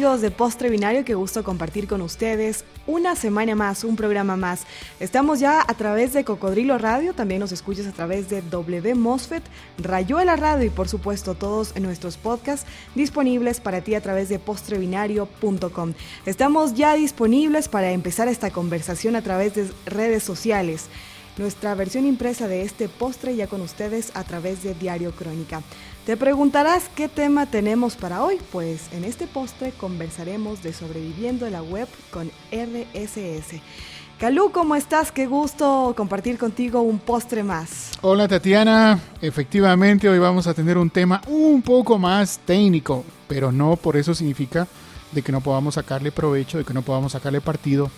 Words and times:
amigos 0.00 0.22
de 0.22 0.30
Postre 0.30 0.70
Binario? 0.70 1.04
Qué 1.04 1.14
gusto 1.14 1.44
compartir 1.44 1.86
con 1.86 2.00
ustedes 2.00 2.64
una 2.86 3.14
semana 3.16 3.54
más, 3.54 3.84
un 3.84 3.96
programa 3.96 4.34
más. 4.34 4.62
Estamos 4.98 5.40
ya 5.40 5.60
a 5.60 5.74
través 5.74 6.14
de 6.14 6.24
Cocodrilo 6.24 6.78
Radio, 6.78 7.12
también 7.12 7.40
nos 7.40 7.52
escuchas 7.52 7.86
a 7.86 7.92
través 7.92 8.30
de 8.30 8.40
W 8.40 8.94
Mosfet, 8.94 9.42
Rayuela 9.76 10.36
Radio 10.36 10.64
y 10.64 10.70
por 10.70 10.88
supuesto 10.88 11.34
todos 11.34 11.78
nuestros 11.78 12.16
podcasts 12.16 12.66
disponibles 12.94 13.60
para 13.60 13.82
ti 13.82 13.94
a 13.94 14.00
través 14.00 14.30
de 14.30 14.38
postrebinario.com. 14.38 15.92
Estamos 16.24 16.72
ya 16.72 16.94
disponibles 16.94 17.68
para 17.68 17.90
empezar 17.90 18.26
esta 18.28 18.50
conversación 18.50 19.16
a 19.16 19.22
través 19.22 19.54
de 19.54 19.70
redes 19.84 20.22
sociales 20.22 20.88
nuestra 21.40 21.74
versión 21.74 22.04
impresa 22.04 22.48
de 22.48 22.62
este 22.62 22.88
postre 22.88 23.34
ya 23.34 23.46
con 23.46 23.62
ustedes 23.62 24.12
a 24.14 24.24
través 24.24 24.62
de 24.62 24.74
Diario 24.74 25.12
Crónica. 25.12 25.62
Te 26.04 26.18
preguntarás 26.18 26.90
qué 26.94 27.08
tema 27.08 27.46
tenemos 27.46 27.96
para 27.96 28.22
hoy, 28.22 28.36
pues 28.52 28.92
en 28.92 29.04
este 29.04 29.26
postre 29.26 29.72
conversaremos 29.72 30.62
de 30.62 30.74
sobreviviendo 30.74 31.46
en 31.46 31.54
la 31.54 31.62
web 31.62 31.88
con 32.10 32.30
RSS. 32.52 33.58
Calú, 34.18 34.52
¿cómo 34.52 34.76
estás? 34.76 35.10
Qué 35.12 35.26
gusto 35.26 35.94
compartir 35.96 36.36
contigo 36.36 36.82
un 36.82 36.98
postre 36.98 37.42
más. 37.42 37.92
Hola 38.02 38.28
Tatiana, 38.28 39.00
efectivamente 39.22 40.10
hoy 40.10 40.18
vamos 40.18 40.46
a 40.46 40.52
tener 40.52 40.76
un 40.76 40.90
tema 40.90 41.22
un 41.26 41.62
poco 41.62 41.98
más 41.98 42.38
técnico, 42.44 43.02
pero 43.26 43.50
no 43.50 43.76
por 43.76 43.96
eso 43.96 44.14
significa 44.14 44.68
de 45.10 45.22
que 45.22 45.32
no 45.32 45.40
podamos 45.40 45.74
sacarle 45.74 46.12
provecho, 46.12 46.58
de 46.58 46.64
que 46.64 46.74
no 46.74 46.82
podamos 46.82 47.12
sacarle 47.12 47.40
partido 47.40 47.90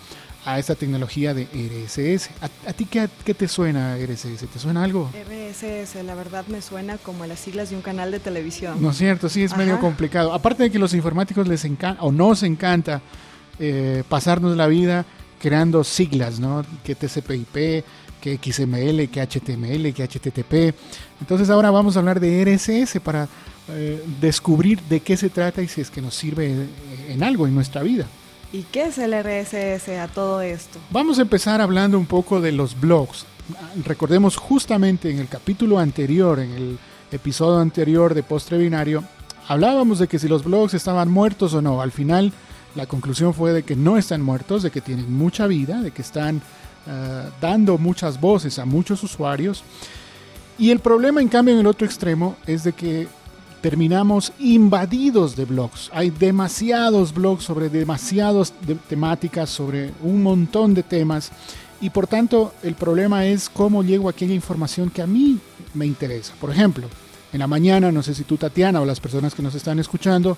a 0.45 0.59
esta 0.59 0.75
tecnología 0.75 1.33
de 1.33 1.43
RSS. 1.45 2.29
¿A, 2.41 2.73
ti 2.73 2.85
qué, 2.85 3.07
te 3.07 3.47
suena 3.47 3.97
RSS? 3.97 4.47
¿Te 4.51 4.59
suena 4.59 4.83
algo? 4.83 5.09
RSS, 5.13 6.03
la 6.03 6.15
verdad 6.15 6.45
me 6.47 6.61
suena 6.61 6.97
como 6.97 7.25
las 7.25 7.39
siglas 7.39 7.69
de 7.69 7.75
un 7.75 7.81
canal 7.81 8.11
de 8.11 8.19
televisión. 8.19 8.81
No 8.81 8.91
es 8.91 8.97
cierto, 8.97 9.29
sí, 9.29 9.43
es 9.43 9.55
medio 9.55 9.79
complicado. 9.79 10.33
Aparte 10.33 10.63
de 10.63 10.71
que 10.71 10.79
los 10.79 10.93
informáticos 10.93 11.47
les 11.47 11.63
encanta 11.65 12.01
o 12.03 12.11
nos 12.11 12.43
encanta 12.43 13.01
eh, 13.59 14.03
pasarnos 14.09 14.57
la 14.57 14.67
vida 14.67 15.05
creando 15.39 15.83
siglas, 15.83 16.39
¿no? 16.39 16.65
Que 16.83 16.95
TCP/IP, 16.95 17.83
que 18.21 18.39
XML, 18.41 19.09
que 19.09 19.21
HTML, 19.21 19.93
que 19.93 20.03
HTTP. 20.07 20.75
Entonces 21.19 21.49
ahora 21.49 21.69
vamos 21.71 21.95
a 21.95 21.99
hablar 21.99 22.19
de 22.19 22.43
RSS 22.43 22.99
para 23.01 23.27
eh, 23.69 24.03
descubrir 24.19 24.81
de 24.83 25.01
qué 25.01 25.15
se 25.17 25.29
trata 25.29 25.61
y 25.61 25.67
si 25.67 25.81
es 25.81 25.89
que 25.89 26.01
nos 26.01 26.15
sirve 26.15 26.67
en 27.09 27.23
algo 27.23 27.47
en 27.47 27.55
nuestra 27.55 27.83
vida. 27.83 28.07
¿Y 28.53 28.61
qué 28.71 28.83
es 28.83 28.99
el 28.99 29.13
RSS 29.13 29.89
a 29.99 30.07
todo 30.07 30.39
esto? 30.41 30.77
Vamos 30.91 31.17
a 31.17 31.23
empezar 31.23 31.59
hablando 31.59 31.97
un 31.97 32.05
poco 32.05 32.39
de 32.39 32.51
los 32.51 32.79
blogs. 32.79 33.25
Recordemos 33.83 34.37
justamente 34.37 35.09
en 35.09 35.17
el 35.17 35.27
capítulo 35.27 35.79
anterior, 35.79 36.39
en 36.39 36.51
el 36.51 36.77
episodio 37.11 37.59
anterior 37.59 38.13
de 38.13 38.21
Postre 38.21 38.59
Binario, 38.59 39.03
hablábamos 39.47 39.97
de 39.97 40.07
que 40.07 40.19
si 40.19 40.27
los 40.27 40.43
blogs 40.43 40.75
estaban 40.75 41.09
muertos 41.09 41.55
o 41.55 41.63
no. 41.63 41.81
Al 41.81 41.91
final, 41.91 42.31
la 42.75 42.85
conclusión 42.85 43.33
fue 43.33 43.53
de 43.53 43.63
que 43.63 43.75
no 43.75 43.97
están 43.97 44.21
muertos, 44.21 44.61
de 44.61 44.69
que 44.69 44.81
tienen 44.81 45.11
mucha 45.11 45.47
vida, 45.47 45.81
de 45.81 45.89
que 45.89 46.03
están 46.03 46.43
eh, 46.85 47.29
dando 47.41 47.79
muchas 47.79 48.21
voces 48.21 48.59
a 48.59 48.65
muchos 48.65 49.01
usuarios. 49.01 49.63
Y 50.59 50.69
el 50.69 50.77
problema, 50.77 51.21
en 51.21 51.27
cambio, 51.27 51.55
en 51.55 51.61
el 51.61 51.67
otro 51.67 51.87
extremo, 51.87 52.35
es 52.45 52.63
de 52.63 52.73
que 52.73 53.07
terminamos 53.63 54.33
invadidos 54.39 55.37
de 55.37 55.45
blogs. 55.45 55.89
Hay 55.93 56.09
demasiados 56.09 57.13
blogs 57.13 57.45
sobre 57.45 57.69
demasiadas 57.69 58.53
temáticas, 58.89 59.49
sobre 59.49 59.93
un 60.01 60.21
montón 60.21 60.73
de 60.73 60.83
temas. 60.83 61.31
Y 61.79 61.89
por 61.89 62.05
tanto, 62.05 62.53
el 62.61 62.75
problema 62.75 63.25
es 63.25 63.47
cómo 63.47 63.81
llego 63.81 64.09
a 64.09 64.11
aquella 64.11 64.33
información 64.33 64.89
que 64.89 65.01
a 65.01 65.07
mí 65.07 65.39
me 65.75 65.85
interesa. 65.85 66.33
Por 66.41 66.51
ejemplo, 66.51 66.89
en 67.31 67.39
la 67.39 67.47
mañana, 67.47 67.89
no 67.89 68.03
sé 68.03 68.13
si 68.13 68.25
tú, 68.25 68.35
Tatiana, 68.35 68.81
o 68.81 68.85
las 68.85 68.99
personas 68.99 69.33
que 69.33 69.41
nos 69.41 69.55
están 69.55 69.79
escuchando, 69.79 70.37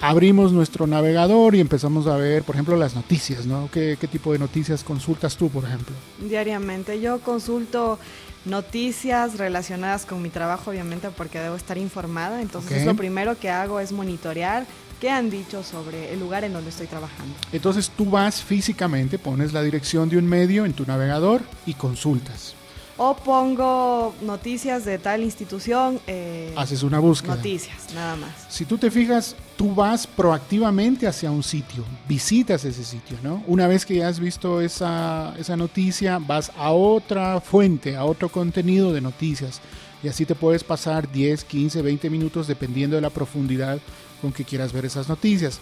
abrimos 0.00 0.52
nuestro 0.52 0.86
navegador 0.86 1.54
y 1.54 1.60
empezamos 1.60 2.06
a 2.06 2.16
ver, 2.16 2.42
por 2.42 2.54
ejemplo, 2.54 2.76
las 2.76 2.94
noticias, 2.94 3.46
¿no? 3.46 3.68
¿Qué, 3.72 3.96
qué 4.00 4.06
tipo 4.06 4.32
de 4.32 4.38
noticias 4.38 4.84
consultas 4.84 5.36
tú, 5.36 5.48
por 5.48 5.64
ejemplo? 5.64 5.94
Diariamente. 6.20 7.00
Yo 7.00 7.20
consulto 7.20 7.98
noticias 8.44 9.38
relacionadas 9.38 10.06
con 10.06 10.22
mi 10.22 10.30
trabajo, 10.30 10.70
obviamente, 10.70 11.10
porque 11.10 11.38
debo 11.38 11.56
estar 11.56 11.78
informada. 11.78 12.40
Entonces, 12.40 12.84
lo 12.84 12.94
primero 12.94 13.38
que 13.38 13.50
hago 13.50 13.80
es 13.80 13.92
monitorear 13.92 14.66
qué 15.00 15.10
han 15.10 15.30
dicho 15.30 15.62
sobre 15.62 16.12
el 16.12 16.20
lugar 16.20 16.44
en 16.44 16.52
donde 16.52 16.70
estoy 16.70 16.86
trabajando. 16.86 17.34
Entonces, 17.52 17.90
tú 17.90 18.06
vas 18.06 18.42
físicamente, 18.42 19.18
pones 19.18 19.52
la 19.52 19.62
dirección 19.62 20.08
de 20.08 20.18
un 20.18 20.26
medio 20.26 20.64
en 20.64 20.72
tu 20.72 20.84
navegador 20.86 21.42
y 21.66 21.74
consultas 21.74 22.57
o 22.98 23.14
pongo 23.14 24.14
noticias 24.20 24.84
de 24.84 24.98
tal 24.98 25.22
institución. 25.22 26.00
Eh, 26.06 26.52
Haces 26.56 26.82
una 26.82 26.98
búsqueda. 26.98 27.36
Noticias, 27.36 27.94
nada 27.94 28.16
más. 28.16 28.30
Si 28.48 28.64
tú 28.64 28.76
te 28.76 28.90
fijas, 28.90 29.36
tú 29.56 29.74
vas 29.74 30.06
proactivamente 30.06 31.06
hacia 31.06 31.30
un 31.30 31.42
sitio, 31.42 31.84
visitas 32.08 32.64
ese 32.64 32.84
sitio, 32.84 33.16
¿no? 33.22 33.42
Una 33.46 33.66
vez 33.68 33.86
que 33.86 33.96
ya 33.96 34.08
has 34.08 34.18
visto 34.18 34.60
esa, 34.60 35.34
esa 35.38 35.56
noticia, 35.56 36.18
vas 36.18 36.52
a 36.56 36.72
otra 36.72 37.40
fuente, 37.40 37.96
a 37.96 38.04
otro 38.04 38.28
contenido 38.28 38.92
de 38.92 39.00
noticias. 39.00 39.60
Y 40.02 40.08
así 40.08 40.26
te 40.26 40.34
puedes 40.34 40.62
pasar 40.62 41.10
10, 41.10 41.44
15, 41.44 41.82
20 41.82 42.10
minutos 42.10 42.46
dependiendo 42.46 42.96
de 42.96 43.02
la 43.02 43.10
profundidad 43.10 43.78
con 44.20 44.32
que 44.32 44.44
quieras 44.44 44.72
ver 44.72 44.84
esas 44.84 45.08
noticias. 45.08 45.60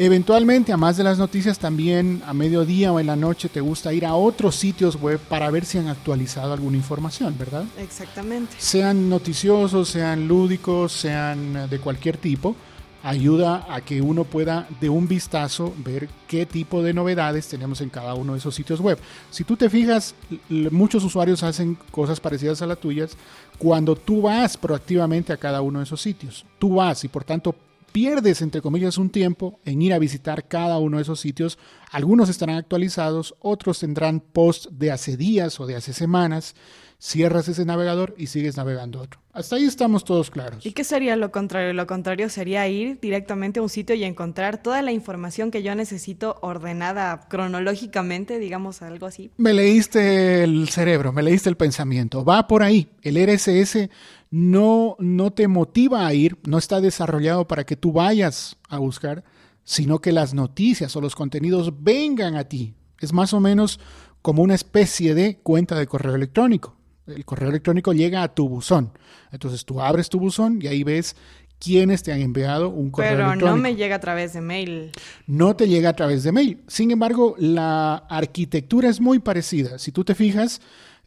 Eventualmente, 0.00 0.72
a 0.72 0.76
más 0.76 0.96
de 0.96 1.02
las 1.02 1.18
noticias, 1.18 1.58
también 1.58 2.22
a 2.24 2.32
mediodía 2.32 2.92
o 2.92 3.00
en 3.00 3.08
la 3.08 3.16
noche 3.16 3.48
te 3.48 3.60
gusta 3.60 3.92
ir 3.92 4.06
a 4.06 4.14
otros 4.14 4.54
sitios 4.54 4.94
web 4.94 5.18
para 5.18 5.50
ver 5.50 5.64
si 5.64 5.76
han 5.78 5.88
actualizado 5.88 6.52
alguna 6.52 6.76
información, 6.76 7.34
¿verdad? 7.36 7.64
Exactamente. 7.76 8.54
Sean 8.58 9.08
noticiosos, 9.08 9.88
sean 9.88 10.28
lúdicos, 10.28 10.92
sean 10.92 11.68
de 11.68 11.80
cualquier 11.80 12.16
tipo, 12.16 12.54
ayuda 13.02 13.66
a 13.68 13.80
que 13.80 14.00
uno 14.00 14.22
pueda 14.22 14.68
de 14.80 14.88
un 14.88 15.08
vistazo 15.08 15.74
ver 15.78 16.08
qué 16.28 16.46
tipo 16.46 16.80
de 16.80 16.94
novedades 16.94 17.48
tenemos 17.48 17.80
en 17.80 17.90
cada 17.90 18.14
uno 18.14 18.34
de 18.34 18.38
esos 18.38 18.54
sitios 18.54 18.78
web. 18.80 18.98
Si 19.30 19.42
tú 19.42 19.56
te 19.56 19.68
fijas, 19.68 20.14
muchos 20.48 21.02
usuarios 21.02 21.42
hacen 21.42 21.76
cosas 21.90 22.20
parecidas 22.20 22.62
a 22.62 22.66
las 22.66 22.78
tuyas 22.78 23.16
cuando 23.58 23.96
tú 23.96 24.22
vas 24.22 24.56
proactivamente 24.56 25.32
a 25.32 25.36
cada 25.38 25.60
uno 25.60 25.80
de 25.80 25.86
esos 25.86 26.00
sitios. 26.00 26.44
Tú 26.60 26.76
vas 26.76 27.02
y 27.02 27.08
por 27.08 27.24
tanto 27.24 27.52
pierdes, 27.98 28.42
entre 28.42 28.62
comillas, 28.62 28.96
un 28.96 29.10
tiempo 29.10 29.58
en 29.64 29.82
ir 29.82 29.92
a 29.92 29.98
visitar 29.98 30.46
cada 30.46 30.78
uno 30.78 30.98
de 30.98 31.02
esos 31.02 31.18
sitios. 31.18 31.58
Algunos 31.90 32.28
estarán 32.28 32.54
actualizados, 32.54 33.34
otros 33.40 33.80
tendrán 33.80 34.20
posts 34.20 34.68
de 34.70 34.92
hace 34.92 35.16
días 35.16 35.58
o 35.58 35.66
de 35.66 35.74
hace 35.74 35.92
semanas. 35.92 36.54
Cierras 37.00 37.48
ese 37.48 37.64
navegador 37.64 38.14
y 38.16 38.28
sigues 38.28 38.56
navegando 38.56 39.00
otro. 39.00 39.20
Hasta 39.32 39.56
ahí 39.56 39.64
estamos 39.64 40.04
todos 40.04 40.30
claros. 40.30 40.66
¿Y 40.66 40.72
qué 40.72 40.82
sería 40.82 41.14
lo 41.16 41.30
contrario? 41.30 41.72
Lo 41.72 41.86
contrario 41.86 42.28
sería 42.28 42.66
ir 42.68 42.98
directamente 43.00 43.60
a 43.60 43.62
un 43.62 43.68
sitio 43.68 43.94
y 43.94 44.02
encontrar 44.02 44.62
toda 44.62 44.82
la 44.82 44.90
información 44.90 45.52
que 45.52 45.62
yo 45.62 45.74
necesito 45.76 46.38
ordenada 46.40 47.28
cronológicamente, 47.28 48.40
digamos 48.40 48.82
algo 48.82 49.06
así. 49.06 49.30
Me 49.36 49.54
leíste 49.54 50.42
el 50.42 50.68
cerebro, 50.68 51.12
me 51.12 51.22
leíste 51.22 51.48
el 51.48 51.56
pensamiento. 51.56 52.24
Va 52.24 52.48
por 52.48 52.64
ahí. 52.64 52.88
El 53.02 53.16
RSS 53.16 53.88
no, 54.30 54.96
no 54.98 55.32
te 55.32 55.48
motiva 55.48 56.06
a 56.06 56.14
ir, 56.14 56.38
no 56.46 56.58
está 56.58 56.80
desarrollado 56.80 57.48
para 57.48 57.64
que 57.64 57.76
tú 57.76 57.92
vayas 57.92 58.56
a 58.68 58.78
buscar, 58.78 59.24
sino 59.64 60.00
que 60.00 60.12
las 60.12 60.34
noticias 60.34 60.94
o 60.96 61.00
los 61.00 61.14
contenidos 61.14 61.82
vengan 61.82 62.36
a 62.36 62.44
ti. 62.44 62.74
Es 63.00 63.12
más 63.12 63.32
o 63.32 63.40
menos 63.40 63.80
como 64.22 64.42
una 64.42 64.54
especie 64.54 65.14
de 65.14 65.38
cuenta 65.38 65.78
de 65.78 65.86
correo 65.86 66.14
electrónico. 66.14 66.76
El 67.06 67.24
correo 67.24 67.48
electrónico 67.48 67.92
llega 67.92 68.22
a 68.22 68.34
tu 68.34 68.48
buzón. 68.48 68.92
Entonces 69.32 69.64
tú 69.64 69.80
abres 69.80 70.08
tu 70.08 70.18
buzón 70.18 70.58
y 70.60 70.66
ahí 70.66 70.84
ves 70.84 71.16
quiénes 71.58 72.02
te 72.02 72.12
han 72.12 72.20
enviado 72.20 72.68
un 72.68 72.90
correo 72.90 73.12
electrónico. 73.12 73.46
Pero 73.46 73.56
no 73.56 73.62
me 73.62 73.76
llega 73.76 73.96
a 73.96 74.00
través 74.00 74.32
de 74.32 74.40
mail. 74.40 74.92
No 75.26 75.56
te 75.56 75.68
llega 75.68 75.90
a 75.90 75.96
través 75.96 76.22
de 76.22 76.32
mail. 76.32 76.62
Sin 76.66 76.90
embargo, 76.90 77.34
la 77.38 77.96
arquitectura 77.96 78.88
es 78.88 79.00
muy 79.00 79.18
parecida. 79.18 79.78
Si 79.78 79.92
tú 79.92 80.04
te 80.04 80.14
fijas, 80.14 80.60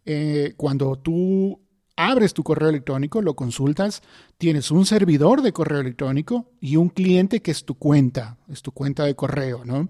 eh, 0.06 0.54
cuando 0.58 0.98
tú 0.98 1.60
abres 2.10 2.34
tu 2.34 2.44
correo 2.44 2.70
electrónico, 2.70 3.22
lo 3.22 3.36
consultas, 3.36 4.02
tienes 4.38 4.72
un 4.72 4.86
servidor 4.86 5.42
de 5.42 5.54
correo 5.54 5.80
electrónico 5.80 6.52
y 6.60 6.76
un 6.76 6.90
cliente 6.90 7.42
que 7.42 7.52
es 7.52 7.64
tu 7.64 7.76
cuenta, 7.76 8.38
es 8.50 8.62
tu 8.62 8.72
cuenta 8.72 9.06
de 9.06 9.16
correo, 9.16 9.64
¿no? 9.66 9.88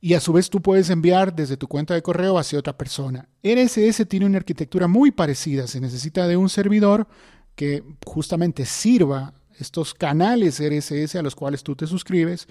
Y 0.00 0.14
a 0.14 0.20
su 0.20 0.32
vez 0.32 0.50
tú 0.50 0.62
puedes 0.62 0.90
enviar 0.90 1.34
desde 1.34 1.56
tu 1.56 1.66
cuenta 1.66 1.94
de 1.94 2.02
correo 2.02 2.38
hacia 2.38 2.58
otra 2.58 2.76
persona. 2.76 3.28
RSS 3.42 4.06
tiene 4.06 4.26
una 4.26 4.38
arquitectura 4.38 4.86
muy 4.86 5.10
parecida, 5.10 5.66
se 5.66 5.80
necesita 5.80 6.28
de 6.28 6.36
un 6.36 6.48
servidor 6.48 7.08
que 7.56 7.82
justamente 8.04 8.64
sirva 8.64 9.34
estos 9.58 9.94
canales 9.94 10.60
RSS 10.60 11.16
a 11.16 11.22
los 11.22 11.34
cuales 11.34 11.64
tú 11.64 11.74
te 11.74 11.86
suscribes 11.86 12.46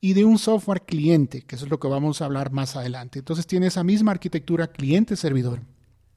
y 0.00 0.12
de 0.12 0.24
un 0.24 0.38
software 0.38 0.82
cliente, 0.82 1.42
que 1.42 1.56
es 1.56 1.68
lo 1.68 1.80
que 1.80 1.88
vamos 1.88 2.22
a 2.22 2.26
hablar 2.26 2.52
más 2.52 2.76
adelante. 2.76 3.18
Entonces 3.18 3.46
tiene 3.46 3.66
esa 3.66 3.82
misma 3.82 4.12
arquitectura 4.12 4.68
cliente-servidor. 4.68 5.60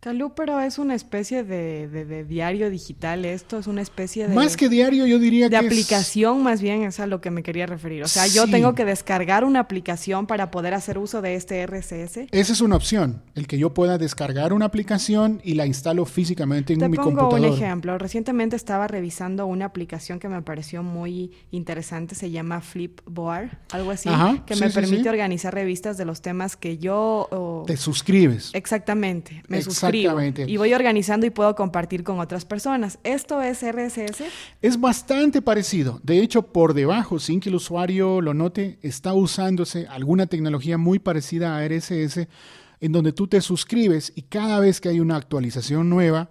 Calú, 0.06 0.34
pero 0.36 0.60
es 0.60 0.78
una 0.78 0.94
especie 0.94 1.44
de, 1.44 2.26
diario 2.30 2.70
digital 2.70 3.26
esto, 3.26 3.58
es 3.58 3.66
una 3.66 3.82
especie 3.82 4.28
de... 4.28 4.36
Más 4.36 4.56
que 4.56 4.70
diario, 4.70 5.08
yo 5.08 5.18
diría 5.18 5.48
que... 5.48 5.58
De 5.60 5.66
aplicación, 5.66 6.44
más 6.44 6.62
bien, 6.62 6.84
es 6.84 7.00
a 7.00 7.08
lo 7.08 7.22
que 7.22 7.32
me 7.32 7.42
quería 7.42 7.66
referir. 7.66 8.04
O 8.04 8.08
sea, 8.08 8.28
yo 8.28 8.48
tengo 8.48 8.76
que 8.76 8.86
descargar 8.86 9.44
una 9.44 9.62
aplicación 9.62 10.28
para 10.28 10.52
poder 10.52 10.76
hacer 10.76 11.00
uso 11.00 11.24
de 11.24 11.34
este 11.34 11.66
RSS. 11.66 12.28
Esa 12.30 12.54
es 12.54 12.62
una 12.62 12.76
opción, 12.76 13.24
el 13.34 13.48
que 13.48 13.58
yo 13.58 13.74
pueda 13.74 13.98
descargar 13.98 14.54
una 14.54 14.66
aplicación 14.66 15.42
y 15.44 15.56
la 15.56 15.66
instalo 15.66 16.06
físicamente 16.06 16.74
en 16.74 16.82
mi 16.82 16.98
computador. 16.98 17.32
Te 17.32 17.36
pongo 17.38 17.48
un 17.48 17.54
ejemplo. 17.56 17.98
Recientemente 17.98 18.56
estaba 18.56 18.88
revisando 18.88 19.48
una 19.48 19.66
aplicación 19.66 20.20
que 20.20 20.30
me 20.30 20.44
pareció 20.44 20.84
muy 20.84 21.32
interesante, 21.50 22.14
se 22.14 22.30
llama 22.30 22.62
Flipboard, 22.62 23.58
algo 23.72 23.90
así, 23.90 24.12
que 24.46 24.56
me 24.56 24.70
permite 24.70 25.10
organizar 25.10 25.52
revistas 25.52 25.98
de 25.98 26.06
los 26.06 26.22
temas 26.22 26.56
que 26.56 26.78
yo... 26.78 27.64
Te 27.66 27.76
suscribes. 27.76 28.52
Exactamente, 28.54 29.42
me 29.48 29.64
suscribo 29.64 29.95
y 29.96 30.58
voy 30.58 30.74
organizando 30.74 31.26
y 31.26 31.30
puedo 31.30 31.56
compartir 31.56 32.04
con 32.04 32.20
otras 32.20 32.46
personas. 32.46 33.00
¿Esto 33.04 33.42
es 33.42 33.62
RSS? 33.62 34.24
Es 34.62 34.80
bastante 34.80 35.42
parecido. 35.42 36.00
De 36.04 36.20
hecho, 36.20 36.44
por 36.44 36.74
debajo, 36.74 37.20
sin 37.20 37.40
que 37.40 37.50
el 37.50 37.56
usuario 37.56 38.22
lo 38.22 38.34
note, 38.34 38.80
está 38.82 39.14
usándose 39.14 39.88
alguna 39.88 40.28
tecnología 40.28 40.78
muy 40.78 41.00
parecida 41.00 41.58
a 41.58 41.68
RSS, 41.68 42.28
en 42.82 42.92
donde 42.92 43.14
tú 43.14 43.28
te 43.28 43.42
suscribes 43.42 44.12
y 44.16 44.24
cada 44.24 44.60
vez 44.60 44.82
que 44.82 44.90
hay 44.90 45.00
una 45.00 45.16
actualización 45.16 45.90
nueva, 45.90 46.30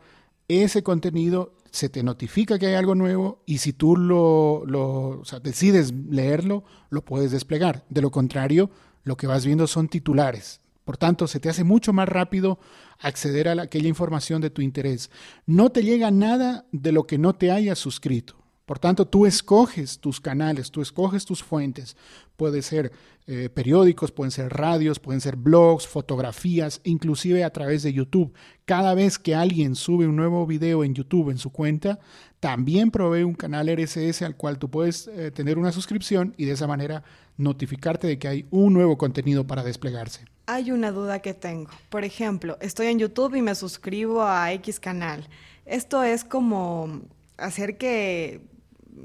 ese 0.48 0.82
contenido 0.82 1.54
se 1.70 1.88
te 1.88 2.04
notifica 2.04 2.58
que 2.58 2.66
hay 2.66 2.74
algo 2.74 2.94
nuevo 2.94 3.42
y 3.46 3.58
si 3.58 3.72
tú 3.72 3.96
lo, 3.96 4.62
lo 4.66 5.22
decides 5.42 5.92
leerlo, 5.92 6.62
lo 6.90 7.04
puedes 7.04 7.32
desplegar. 7.32 7.84
De 7.88 8.00
lo 8.00 8.10
contrario, 8.10 8.70
lo 9.02 9.16
que 9.16 9.26
vas 9.26 9.44
viendo 9.44 9.66
son 9.66 9.88
titulares. 9.88 10.60
Por 10.84 10.96
tanto, 10.96 11.26
se 11.26 11.40
te 11.40 11.48
hace 11.48 11.64
mucho 11.64 11.92
más 11.92 12.08
rápido 12.08 12.58
acceder 12.98 13.48
a 13.48 13.62
aquella 13.62 13.88
información 13.88 14.40
de 14.40 14.50
tu 14.50 14.62
interés. 14.62 15.10
No 15.46 15.70
te 15.70 15.82
llega 15.82 16.10
nada 16.10 16.66
de 16.72 16.92
lo 16.92 17.06
que 17.06 17.18
no 17.18 17.34
te 17.34 17.50
hayas 17.50 17.78
suscrito. 17.78 18.43
Por 18.64 18.78
tanto, 18.78 19.06
tú 19.06 19.26
escoges 19.26 19.98
tus 19.98 20.20
canales, 20.20 20.70
tú 20.70 20.80
escoges 20.80 21.26
tus 21.26 21.42
fuentes. 21.42 21.96
Puede 22.36 22.62
ser 22.62 22.92
eh, 23.26 23.50
periódicos, 23.52 24.10
pueden 24.10 24.30
ser 24.30 24.50
radios, 24.50 24.98
pueden 24.98 25.20
ser 25.20 25.36
blogs, 25.36 25.86
fotografías, 25.86 26.80
inclusive 26.84 27.44
a 27.44 27.50
través 27.50 27.82
de 27.82 27.92
YouTube. 27.92 28.32
Cada 28.64 28.94
vez 28.94 29.18
que 29.18 29.34
alguien 29.34 29.74
sube 29.74 30.06
un 30.06 30.16
nuevo 30.16 30.46
video 30.46 30.82
en 30.82 30.94
YouTube 30.94 31.30
en 31.30 31.36
su 31.36 31.50
cuenta, 31.50 31.98
también 32.40 32.90
provee 32.90 33.22
un 33.22 33.34
canal 33.34 33.68
RSS 33.68 34.22
al 34.22 34.36
cual 34.36 34.58
tú 34.58 34.70
puedes 34.70 35.08
eh, 35.08 35.30
tener 35.30 35.58
una 35.58 35.72
suscripción 35.72 36.34
y 36.38 36.46
de 36.46 36.52
esa 36.52 36.66
manera 36.66 37.02
notificarte 37.36 38.06
de 38.06 38.18
que 38.18 38.28
hay 38.28 38.46
un 38.50 38.72
nuevo 38.72 38.96
contenido 38.96 39.46
para 39.46 39.62
desplegarse. 39.62 40.24
Hay 40.46 40.70
una 40.70 40.90
duda 40.90 41.20
que 41.20 41.34
tengo. 41.34 41.70
Por 41.90 42.04
ejemplo, 42.04 42.56
estoy 42.60 42.86
en 42.86 42.98
YouTube 42.98 43.34
y 43.34 43.42
me 43.42 43.54
suscribo 43.54 44.22
a 44.22 44.52
X 44.52 44.80
canal. 44.80 45.28
Esto 45.66 46.02
es 46.02 46.24
como 46.24 47.02
hacer 47.36 47.78
que 47.78 48.42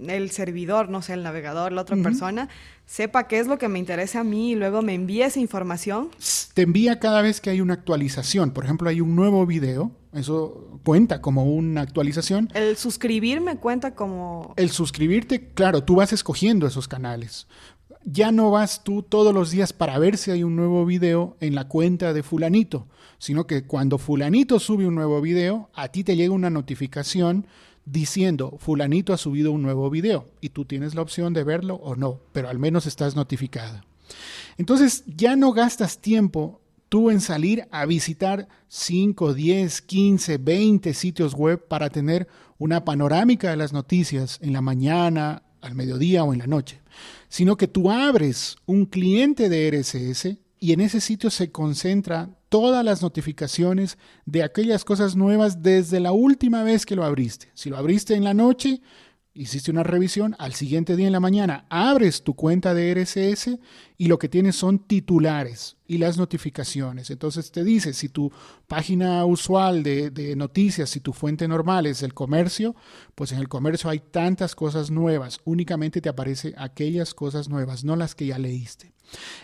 el 0.07 0.31
servidor, 0.31 0.89
no 0.89 1.01
sé, 1.01 1.13
el 1.13 1.23
navegador, 1.23 1.71
la 1.71 1.81
otra 1.81 1.97
persona, 1.97 2.49
sepa 2.85 3.27
qué 3.27 3.39
es 3.39 3.47
lo 3.47 3.57
que 3.57 3.67
me 3.67 3.79
interesa 3.79 4.21
a 4.21 4.23
mí 4.23 4.51
y 4.51 4.55
luego 4.55 4.81
me 4.81 4.93
envíe 4.93 5.21
esa 5.23 5.39
información. 5.39 6.09
Te 6.53 6.63
envía 6.63 6.99
cada 6.99 7.21
vez 7.21 7.41
que 7.41 7.49
hay 7.49 7.61
una 7.61 7.73
actualización. 7.73 8.51
Por 8.51 8.65
ejemplo, 8.65 8.89
hay 8.89 9.01
un 9.01 9.15
nuevo 9.15 9.45
video. 9.45 9.91
Eso 10.13 10.79
cuenta 10.83 11.21
como 11.21 11.45
una 11.45 11.81
actualización. 11.81 12.49
El 12.53 12.77
suscribirme 12.77 13.57
cuenta 13.57 13.95
como... 13.95 14.53
El 14.57 14.71
suscribirte, 14.71 15.49
claro, 15.53 15.83
tú 15.83 15.95
vas 15.95 16.13
escogiendo 16.13 16.67
esos 16.67 16.87
canales 16.87 17.47
ya 18.05 18.31
no 18.31 18.51
vas 18.51 18.83
tú 18.83 19.03
todos 19.03 19.33
los 19.33 19.51
días 19.51 19.73
para 19.73 19.99
ver 19.99 20.17
si 20.17 20.31
hay 20.31 20.43
un 20.43 20.55
nuevo 20.55 20.85
video 20.85 21.35
en 21.39 21.55
la 21.55 21.67
cuenta 21.67 22.13
de 22.13 22.23
fulanito, 22.23 22.87
sino 23.17 23.45
que 23.45 23.63
cuando 23.63 23.97
fulanito 23.97 24.59
sube 24.59 24.87
un 24.87 24.95
nuevo 24.95 25.21
video, 25.21 25.69
a 25.73 25.89
ti 25.89 26.03
te 26.03 26.15
llega 26.15 26.33
una 26.33 26.49
notificación 26.49 27.45
diciendo 27.91 28.55
fulanito 28.59 29.13
ha 29.13 29.17
subido 29.17 29.51
un 29.51 29.61
nuevo 29.61 29.89
video 29.89 30.29
y 30.41 30.49
tú 30.49 30.65
tienes 30.65 30.95
la 30.95 31.01
opción 31.01 31.33
de 31.33 31.43
verlo 31.43 31.75
o 31.75 31.95
no, 31.95 32.19
pero 32.31 32.49
al 32.49 32.59
menos 32.59 32.85
estás 32.85 33.15
notificada. 33.15 33.85
Entonces 34.57 35.03
ya 35.05 35.35
no 35.35 35.53
gastas 35.53 35.99
tiempo 35.99 36.61
tú 36.89 37.11
en 37.11 37.21
salir 37.21 37.67
a 37.71 37.85
visitar 37.85 38.47
5, 38.67 39.33
10, 39.33 39.81
15, 39.81 40.37
20 40.37 40.93
sitios 40.93 41.33
web 41.35 41.67
para 41.67 41.89
tener 41.89 42.27
una 42.57 42.83
panorámica 42.83 43.51
de 43.51 43.57
las 43.57 43.73
noticias 43.73 44.39
en 44.41 44.53
la 44.53 44.61
mañana, 44.61 45.43
al 45.61 45.75
mediodía 45.75 46.23
o 46.23 46.33
en 46.33 46.39
la 46.39 46.47
noche, 46.47 46.81
sino 47.27 47.57
que 47.57 47.67
tú 47.67 47.91
abres 47.91 48.57
un 48.65 48.85
cliente 48.85 49.49
de 49.49 49.71
RSS 49.71 50.37
y 50.59 50.73
en 50.73 50.81
ese 50.81 51.01
sitio 51.01 51.29
se 51.29 51.51
concentra 51.51 52.29
todas 52.49 52.83
las 52.83 53.01
notificaciones 53.01 53.97
de 54.25 54.43
aquellas 54.43 54.83
cosas 54.83 55.15
nuevas 55.15 55.61
desde 55.61 55.99
la 55.99 56.11
última 56.11 56.63
vez 56.63 56.85
que 56.85 56.95
lo 56.95 57.03
abriste. 57.03 57.49
Si 57.53 57.69
lo 57.69 57.77
abriste 57.77 58.15
en 58.15 58.23
la 58.23 58.33
noche, 58.33 58.81
hiciste 59.39 59.71
una 59.71 59.83
revisión, 59.83 60.35
al 60.37 60.53
siguiente 60.53 60.97
día 60.97 61.07
en 61.07 61.13
la 61.13 61.21
mañana 61.21 61.65
abres 61.69 62.23
tu 62.23 62.35
cuenta 62.35 62.73
de 62.73 62.93
RSS 62.93 63.57
y 63.97 64.07
lo 64.07 64.19
que 64.19 64.27
tienes 64.27 64.57
son 64.57 64.79
titulares 64.79 65.77
y 65.87 65.97
las 65.97 66.17
notificaciones. 66.17 67.09
Entonces 67.09 67.49
te 67.49 67.63
dice, 67.63 67.93
si 67.93 68.09
tu 68.09 68.33
página 68.67 69.23
usual 69.23 69.81
de, 69.81 70.33
noticias, 70.35 70.89
si 70.89 70.99
tu 70.99 71.13
fuente 71.13 71.47
normal 71.47 71.85
es 71.85 72.03
el 72.03 72.13
comercio, 72.13 72.75
pues 73.15 73.31
en 73.31 73.39
el 73.39 73.47
comercio 73.47 73.89
hay 73.89 73.99
tantas 73.99 74.55
cosas 74.55 74.91
nuevas, 74.91 75.39
únicamente 75.45 76.01
te 76.01 76.09
aparece 76.09 76.53
aquellas 76.57 77.13
cosas 77.13 77.47
nuevas, 77.47 77.85
no 77.85 77.95
las 77.95 78.15
que 78.15 78.25
ya 78.25 78.37
leíste. 78.37 78.91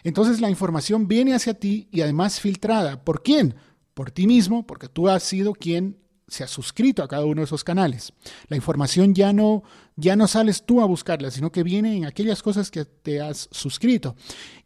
Entonces 0.03 0.41
la 0.41 0.49
información 0.49 1.07
viene 1.07 1.33
hacia 1.33 1.53
ti 1.53 1.87
y 1.89 2.01
además 2.01 2.41
filtrada. 2.41 3.03
¿Por 3.05 3.23
quién? 3.23 3.55
Por 3.93 4.11
ti 4.11 4.27
mismo, 4.27 4.67
porque 4.67 4.89
tú 4.89 5.07
has 5.07 5.23
sido 5.23 5.53
quien 5.53 5.97
se 6.27 6.43
ha 6.43 6.47
suscrito 6.47 7.03
a 7.03 7.07
cada 7.07 7.25
uno 7.25 7.41
de 7.41 7.45
esos 7.45 7.63
canales. 7.63 8.13
La 8.47 8.55
información 8.55 9.13
ya 9.13 9.33
no, 9.33 9.63
ya 9.95 10.15
no 10.15 10.27
sales 10.27 10.65
tú 10.65 10.81
a 10.81 10.85
buscarla, 10.85 11.31
sino 11.31 11.51
que 11.51 11.63
viene 11.63 11.95
en 11.95 12.05
aquellas 12.05 12.43
cosas 12.43 12.69
que 12.69 12.85
te 12.85 13.21
has 13.21 13.47
suscrito. 13.51 14.15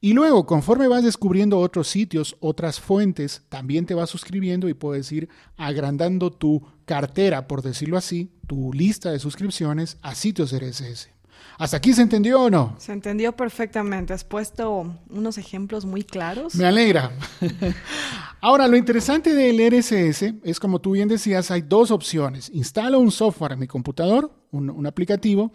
Y 0.01 0.13
luego, 0.13 0.45
conforme 0.45 0.87
vas 0.87 1.03
descubriendo 1.03 1.59
otros 1.59 1.87
sitios, 1.87 2.35
otras 2.39 2.79
fuentes, 2.79 3.43
también 3.49 3.85
te 3.85 3.93
vas 3.93 4.09
suscribiendo 4.09 4.67
y 4.69 4.73
puedes 4.73 5.11
ir 5.11 5.29
agrandando 5.57 6.31
tu 6.31 6.63
cartera, 6.85 7.47
por 7.47 7.61
decirlo 7.61 7.97
así, 7.97 8.31
tu 8.47 8.73
lista 8.73 9.11
de 9.11 9.19
suscripciones 9.19 9.97
a 10.01 10.15
sitios 10.15 10.51
RSS. 10.51 11.09
¿Hasta 11.57 11.77
aquí 11.77 11.93
se 11.93 12.01
entendió 12.01 12.41
o 12.43 12.49
no? 12.49 12.75
Se 12.79 12.93
entendió 12.93 13.35
perfectamente. 13.35 14.13
Has 14.13 14.23
puesto 14.23 14.95
unos 15.09 15.37
ejemplos 15.37 15.85
muy 15.85 16.03
claros. 16.03 16.55
Me 16.55 16.65
alegra. 16.65 17.11
Ahora, 18.41 18.67
lo 18.67 18.77
interesante 18.77 19.33
del 19.33 19.59
RSS 19.69 20.35
es, 20.43 20.59
como 20.59 20.79
tú 20.79 20.91
bien 20.91 21.09
decías, 21.09 21.51
hay 21.51 21.61
dos 21.61 21.91
opciones. 21.91 22.49
Instalo 22.53 22.99
un 22.99 23.11
software 23.11 23.53
en 23.53 23.59
mi 23.59 23.67
computador, 23.67 24.31
un, 24.51 24.69
un 24.69 24.87
aplicativo, 24.87 25.51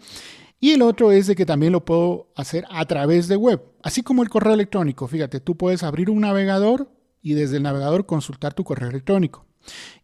y 0.59 0.71
el 0.71 0.81
otro 0.81 1.11
es 1.11 1.27
de 1.27 1.35
que 1.35 1.45
también 1.45 1.73
lo 1.73 1.85
puedo 1.85 2.31
hacer 2.35 2.65
a 2.69 2.85
través 2.85 3.27
de 3.27 3.35
web, 3.35 3.61
así 3.83 4.01
como 4.01 4.23
el 4.23 4.29
correo 4.29 4.53
electrónico. 4.53 5.07
Fíjate, 5.07 5.39
tú 5.39 5.55
puedes 5.55 5.83
abrir 5.83 6.09
un 6.09 6.21
navegador 6.21 6.89
y 7.21 7.33
desde 7.33 7.57
el 7.57 7.63
navegador 7.63 8.05
consultar 8.05 8.53
tu 8.53 8.63
correo 8.63 8.89
electrónico. 8.89 9.45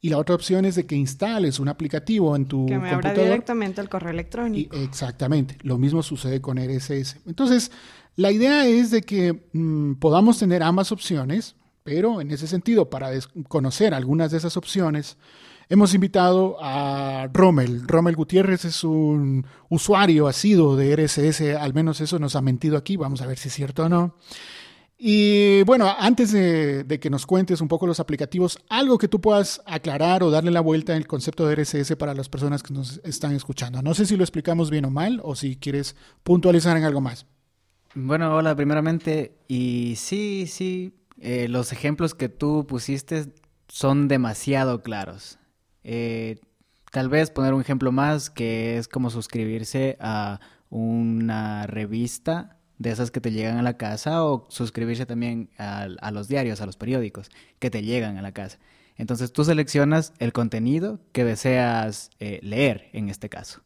Y 0.02 0.10
la 0.10 0.18
otra 0.18 0.36
opción 0.36 0.66
es 0.66 0.76
de 0.76 0.86
que 0.86 0.96
instales 0.96 1.60
un 1.60 1.68
aplicativo 1.68 2.36
en 2.36 2.46
tu 2.46 2.66
que 2.66 2.78
me 2.78 2.90
computador. 2.90 3.24
directamente 3.26 3.80
al 3.82 3.90
correo 3.90 4.12
electrónico. 4.12 4.76
exactamente. 4.76 5.58
Lo 5.62 5.78
mismo 5.78 6.02
sucede 6.04 6.42
con 6.42 6.58
RSS. 6.58 7.18
Entonces, 7.28 7.72
la 8.16 8.32
idea 8.32 8.66
es 8.66 8.92
de 8.92 9.04
que 9.04 9.48
mm, 9.54 9.96
podamos 9.96 10.40
tener 10.40 10.64
ambas 10.64 10.92
opciones, 10.92 11.56
pero 11.84 12.22
en 12.22 12.32
ese 12.32 12.48
sentido, 12.48 12.90
para 12.90 13.12
conocer 13.48 13.94
algunas 13.94 14.32
de 14.32 14.38
esas 14.38 14.58
opciones, 14.58 15.18
hemos 15.72 15.94
invitado 15.94 16.58
a 16.60 17.30
Rommel. 17.32 17.88
Rommel 17.88 18.18
Gutiérrez 18.18 18.66
es 18.66 18.84
un 18.84 19.48
usuario 19.70 20.28
asiduo 20.28 20.76
de 20.76 20.94
RSS, 20.98 21.56
al 21.58 21.74
menos 21.74 22.02
eso 22.02 22.20
nos 22.20 22.36
ha 22.36 22.42
mentido 22.42 22.76
aquí, 22.76 22.98
vamos 22.98 23.22
a 23.22 23.26
ver 23.26 23.38
si 23.38 23.48
es 23.48 23.54
cierto 23.54 23.86
o 23.86 23.90
no. 23.90 24.18
Y 24.98 25.64
bueno, 25.64 25.90
antes 25.98 26.34
de, 26.34 27.00
que 27.02 27.10
nos 27.10 27.26
cuentes 27.26 27.62
un 27.62 27.70
poco 27.70 27.88
los 27.88 28.02
aplicativos, 28.02 28.60
algo 28.68 28.98
que 28.98 29.08
tú 29.08 29.22
puedas 29.22 29.62
aclarar 29.66 30.24
o 30.24 30.30
darle 30.30 30.52
la 30.52 30.60
vuelta 30.60 30.92
en 30.92 30.98
el 30.98 31.08
concepto 31.08 31.48
de 31.48 31.56
RSS 31.56 31.96
para 31.96 32.14
las 32.14 32.28
personas 32.28 32.62
que 32.62 32.74
nos 32.74 33.00
están 33.06 33.34
escuchando. 33.34 33.82
No 33.82 33.94
sé 33.94 34.06
si 34.06 34.18
lo 34.18 34.26
explicamos 34.26 34.70
bien 34.70 34.84
o 34.84 34.92
mal 34.92 35.22
o 35.24 35.36
si 35.36 35.56
quieres 35.56 35.96
puntualizar 36.22 36.76
en 36.76 36.84
algo 36.84 37.00
más. 37.00 37.26
Bueno, 37.96 38.36
hola, 38.36 38.56
primeramente, 38.58 39.38
y 39.48 39.96
sí, 39.96 40.48
sí, 40.48 40.94
eh, 41.22 41.48
los 41.48 41.72
ejemplos 41.72 42.14
que 42.14 42.28
tú 42.28 42.68
pusiste 42.68 43.34
son 43.70 44.10
demasiado 44.10 44.84
claros. 44.84 45.40
Eh, 45.84 46.40
tal 46.92 47.10
vez 47.10 47.32
poner 47.32 47.54
un 47.54 47.62
ejemplo 47.62 47.92
más 47.92 48.30
que 48.30 48.78
es 48.78 48.88
como 48.88 49.10
suscribirse 49.10 49.98
a 50.00 50.40
una 50.70 51.68
revista 51.68 52.58
de 52.82 52.92
esas 52.92 53.12
que 53.12 53.22
te 53.22 53.32
llegan 53.32 53.58
a 53.58 53.62
la 53.62 53.78
casa 53.78 54.26
o 54.26 54.48
suscribirse 54.50 55.06
también 55.06 55.50
a, 55.58 56.12
los 56.12 56.28
diarios, 56.28 56.62
a 56.62 56.66
los 56.66 56.78
periódicos 56.78 57.30
que 57.60 57.70
te 57.70 57.84
llegan 57.84 58.18
a 58.18 58.22
la 58.22 58.32
casa. 58.32 58.58
Entonces 58.98 59.32
tú 59.32 59.44
seleccionas 59.44 60.14
el 60.20 60.34
contenido 60.34 61.00
que 61.12 61.24
deseas 61.24 62.10
eh, 62.20 62.40
leer 62.42 62.90
en 62.94 63.10
este 63.10 63.30
caso. 63.30 63.62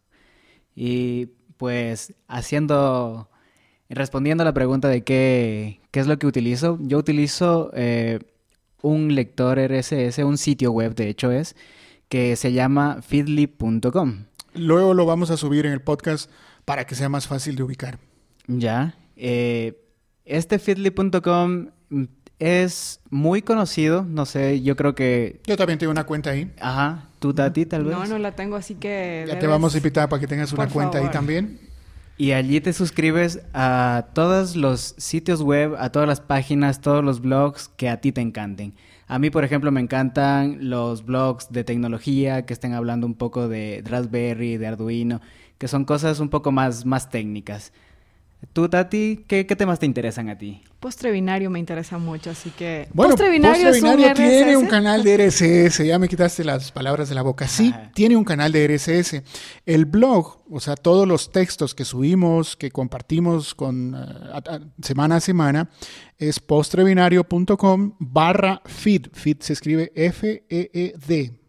Y 0.76 1.28
pues 1.58 2.14
haciendo, 2.28 3.30
respondiendo 3.90 4.42
a 4.44 4.46
la 4.46 4.54
pregunta 4.54 4.90
de 4.90 5.04
qué, 5.04 5.80
qué 5.92 6.02
es 6.02 6.08
lo 6.08 6.20
que 6.20 6.28
utilizo, 6.28 6.78
yo 6.82 6.98
utilizo 6.98 7.72
eh, 7.74 8.20
un 8.82 9.16
lector 9.16 9.58
RSS, 9.58 10.20
un 10.20 10.38
sitio 10.38 10.72
web 10.72 10.94
de 10.94 11.10
hecho 11.10 11.32
es, 11.32 11.56
que 12.10 12.36
se 12.36 12.54
llama 12.54 13.02
feedly.com. 13.02 14.26
Luego 14.54 14.94
lo 14.94 15.06
vamos 15.06 15.32
a 15.32 15.38
subir 15.38 15.66
en 15.66 15.74
el 15.74 15.82
podcast 15.82 16.30
para 16.64 16.86
que 16.86 16.96
sea 16.96 17.10
más 17.10 17.28
fácil 17.28 17.56
de 17.56 17.64
ubicar. 17.64 18.00
Ya. 18.48 18.96
Eh, 19.16 19.82
este 20.26 20.60
feedly.com 20.60 21.68
es 22.40 23.00
muy 23.10 23.42
conocido, 23.42 24.04
no 24.04 24.26
sé, 24.26 24.62
yo 24.62 24.76
creo 24.76 24.94
que... 24.96 25.42
Yo 25.46 25.56
también 25.56 25.80
tengo 25.80 25.92
una 25.92 26.06
cuenta 26.06 26.32
ahí. 26.32 26.52
Ajá, 26.60 27.10
tú, 27.20 27.34
Tati, 27.34 27.66
tal 27.66 27.86
vez. 27.86 27.96
No, 27.96 28.06
no 28.06 28.18
la 28.18 28.34
tengo, 28.34 28.56
así 28.56 28.76
que... 28.76 29.26
Ya 29.28 29.40
te 29.40 29.48
vamos 29.48 29.74
a 29.74 29.78
invitar 29.78 30.10
para 30.10 30.20
que 30.20 30.28
tengas 30.28 30.52
una 30.52 30.68
cuenta 30.68 30.98
ahí 30.98 31.10
también. 31.12 31.60
Y 32.18 32.32
allí 32.32 32.62
te 32.62 32.72
suscribes 32.74 33.42
a 33.54 34.08
todos 34.14 34.56
los 34.56 34.96
sitios 34.98 35.42
web, 35.42 35.76
a 35.78 35.92
todas 35.92 36.08
las 36.08 36.22
páginas, 36.22 36.82
todos 36.82 37.04
los 37.04 37.22
blogs 37.22 37.70
que 37.76 37.90
a 37.90 38.00
ti 38.00 38.12
te 38.12 38.22
encanten. 38.22 38.74
A 39.08 39.20
mí, 39.20 39.30
por 39.30 39.44
ejemplo, 39.44 39.72
me 39.72 39.82
encantan 39.82 40.70
los 40.70 41.06
blogs 41.06 41.52
de 41.52 41.64
tecnología 41.64 42.46
que 42.46 42.54
estén 42.54 42.74
hablando 42.74 43.06
un 43.06 43.14
poco 43.14 43.48
de 43.48 43.84
Raspberry, 43.86 44.58
de 44.58 44.68
Arduino, 44.68 45.22
que 45.60 45.68
son 45.68 45.86
cosas 45.86 46.20
un 46.20 46.30
poco 46.30 46.52
más, 46.52 46.86
más 46.86 47.10
técnicas. 47.10 47.72
Tú, 48.54 48.70
Tati, 48.70 49.26
¿qué, 49.28 49.44
temas 49.44 49.80
te 49.80 49.86
interesan 49.86 50.30
a 50.30 50.38
ti? 50.38 50.62
Postre 50.80 51.12
binario 51.12 51.50
me 51.50 51.60
interesa 51.60 51.98
mucho, 51.98 52.30
así 52.30 52.50
que... 52.52 52.88
Bueno, 52.94 53.12
Postre 53.12 53.30
binario, 53.30 53.72
tiene 54.14 54.58
un 54.58 54.68
canal 54.68 55.04
de 55.04 55.18
RSS, 55.28 55.86
ya 55.86 56.00
me 56.00 56.08
quitaste 56.08 56.44
las 56.44 56.72
palabras 56.72 57.10
de 57.10 57.16
la 57.16 57.22
boca. 57.22 57.48
Sí, 57.48 57.74
tiene 57.94 58.16
un 58.16 58.24
canal 58.24 58.52
de 58.52 58.68
RSS. 58.68 59.24
El 59.66 59.86
blog, 59.86 60.40
o 60.50 60.60
sea, 60.60 60.76
todos 60.76 61.08
los 61.08 61.32
textos 61.32 61.76
que 61.76 61.86
subimos, 61.86 62.56
que 62.56 62.72
compartimos 62.72 63.56
con 63.56 63.96
eh, 63.96 64.60
semana 64.82 65.18
a 65.18 65.20
semana, 65.20 65.70
es 66.18 66.40
postrebinario.com 66.40 67.96
barra 68.00 68.62
feed. 68.66 69.08
Feed 69.14 69.38
se 69.42 69.54
escribe 69.54 69.92
F-E-E-D 69.96 71.45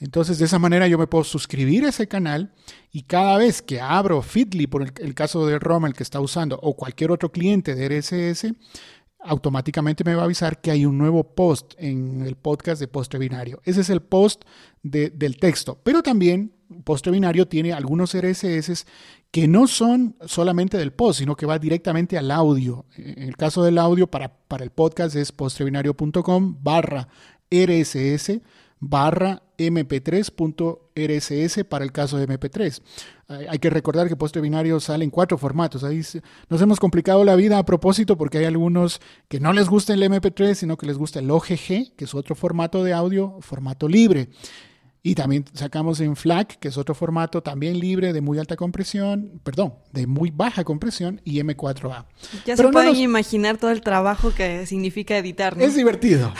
entonces, 0.00 0.38
de 0.38 0.46
esa 0.46 0.58
manera 0.58 0.88
yo 0.88 0.98
me 0.98 1.06
puedo 1.06 1.24
suscribir 1.24 1.84
a 1.84 1.90
ese 1.90 2.08
canal 2.08 2.52
y 2.90 3.02
cada 3.02 3.38
vez 3.38 3.62
que 3.62 3.80
abro 3.80 4.22
Feedly, 4.22 4.66
por 4.66 4.82
el, 4.82 5.14
caso 5.14 5.46
de 5.46 5.58
Roma, 5.58 5.88
el 5.88 5.94
que 5.94 6.02
está 6.02 6.20
usando, 6.20 6.58
o 6.62 6.74
cualquier 6.74 7.12
otro 7.12 7.30
cliente 7.30 7.74
de 7.74 8.00
RSS, 8.00 8.52
automáticamente 9.20 10.04
me 10.04 10.14
va 10.14 10.22
a 10.22 10.24
avisar 10.24 10.60
que 10.60 10.70
hay 10.70 10.84
un 10.84 10.98
nuevo 10.98 11.34
post 11.34 11.74
en 11.78 12.22
el 12.26 12.36
podcast 12.36 12.80
de 12.80 12.88
Postre 12.88 13.18
Binario. 13.18 13.60
Ese 13.64 13.82
es 13.82 13.90
el 13.90 14.02
post 14.02 14.42
del 14.82 15.38
texto, 15.38 15.78
pero 15.82 16.02
también 16.02 16.52
Postre 16.82 17.12
Binario 17.12 17.46
tiene 17.46 17.72
algunos 17.72 18.14
RSS 18.14 18.86
que 19.30 19.48
no 19.48 19.66
son 19.66 20.16
solamente 20.26 20.76
del 20.76 20.92
post, 20.92 21.20
sino 21.20 21.36
que 21.36 21.46
va 21.46 21.58
directamente 21.58 22.18
al 22.18 22.30
audio. 22.30 22.84
En 22.96 23.22
el 23.22 23.36
caso 23.36 23.62
del 23.62 23.78
audio, 23.78 24.08
para, 24.08 24.28
para 24.28 24.64
el 24.64 24.70
podcast 24.70 25.16
es 25.16 25.32
postrebinario.com 25.32 26.58
barra 26.62 27.08
RSS 27.50 28.40
barra 28.80 29.42
mp3.rss 29.58 31.64
para 31.64 31.84
el 31.84 31.92
caso 31.92 32.18
de 32.18 32.28
mp3. 32.28 32.82
Hay 33.48 33.58
que 33.58 33.70
recordar 33.70 34.08
que 34.08 34.16
Postre 34.16 34.42
Binario 34.42 34.80
sale 34.80 35.04
en 35.04 35.10
cuatro 35.10 35.38
formatos. 35.38 35.84
Ahí 35.84 36.02
nos 36.48 36.60
hemos 36.60 36.78
complicado 36.78 37.24
la 37.24 37.36
vida 37.36 37.58
a 37.58 37.64
propósito 37.64 38.16
porque 38.16 38.38
hay 38.38 38.44
algunos 38.44 39.00
que 39.28 39.40
no 39.40 39.52
les 39.52 39.68
gusta 39.68 39.94
el 39.94 40.02
mp3, 40.02 40.54
sino 40.54 40.76
que 40.76 40.86
les 40.86 40.98
gusta 40.98 41.20
el 41.20 41.30
OGG, 41.30 41.94
que 41.96 42.04
es 42.04 42.14
otro 42.14 42.34
formato 42.34 42.84
de 42.84 42.92
audio, 42.92 43.38
formato 43.40 43.88
libre. 43.88 44.28
Y 45.06 45.16
también 45.16 45.44
sacamos 45.52 46.00
en 46.00 46.16
FLAC, 46.16 46.58
que 46.58 46.68
es 46.68 46.78
otro 46.78 46.94
formato 46.94 47.42
también 47.42 47.78
libre 47.78 48.14
de 48.14 48.22
muy 48.22 48.38
alta 48.38 48.56
compresión, 48.56 49.38
perdón, 49.42 49.74
de 49.92 50.06
muy 50.06 50.30
baja 50.30 50.64
compresión 50.64 51.20
y 51.24 51.42
M4A. 51.42 52.06
Ya 52.46 52.56
se 52.56 52.66
pueden 52.68 52.96
imaginar 52.96 53.58
todo 53.58 53.70
el 53.70 53.82
trabajo 53.82 54.32
que 54.34 54.64
significa 54.64 55.18
editar. 55.18 55.58
¿no? 55.58 55.62
Es 55.62 55.74
divertido. 55.76 56.32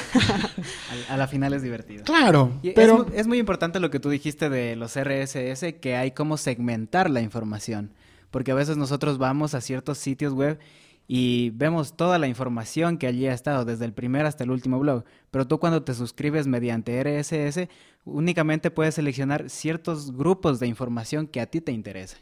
a 1.10 1.16
la 1.18 1.28
final 1.28 1.52
es 1.52 1.60
divertido. 1.60 2.04
Claro, 2.04 2.58
pero... 2.74 3.06
Es, 3.12 3.20
es, 3.20 3.26
muy 3.26 3.38
importante 3.38 3.80
lo 3.80 3.90
que 3.90 4.00
tú 4.00 4.08
dijiste 4.08 4.48
de 4.48 4.76
los 4.76 4.98
RSS, 4.98 5.74
que 5.78 5.96
hay 5.96 6.12
como 6.12 6.38
segmentar 6.38 7.10
la 7.10 7.20
información. 7.20 7.92
Porque 8.30 8.52
a 8.52 8.54
veces 8.54 8.78
nosotros 8.78 9.18
vamos 9.18 9.54
a 9.54 9.60
ciertos 9.60 9.98
sitios 9.98 10.32
web 10.32 10.58
y 11.06 11.50
vemos 11.50 11.96
toda 11.96 12.18
la 12.18 12.28
información 12.28 12.96
que 12.96 13.06
allí 13.06 13.26
ha 13.26 13.34
estado, 13.34 13.64
desde 13.64 13.84
el 13.84 13.92
primer 13.92 14.24
hasta 14.26 14.44
el 14.44 14.50
último 14.50 14.78
blog. 14.78 15.04
Pero 15.30 15.46
tú 15.46 15.58
cuando 15.58 15.82
te 15.82 15.94
suscribes 15.94 16.46
mediante 16.46 17.02
RSS, 17.02 17.68
únicamente 18.04 18.70
puedes 18.70 18.94
seleccionar 18.94 19.50
ciertos 19.50 20.16
grupos 20.16 20.60
de 20.60 20.66
información 20.66 21.26
que 21.26 21.40
a 21.40 21.46
ti 21.46 21.60
te 21.60 21.72
interesan. 21.72 22.20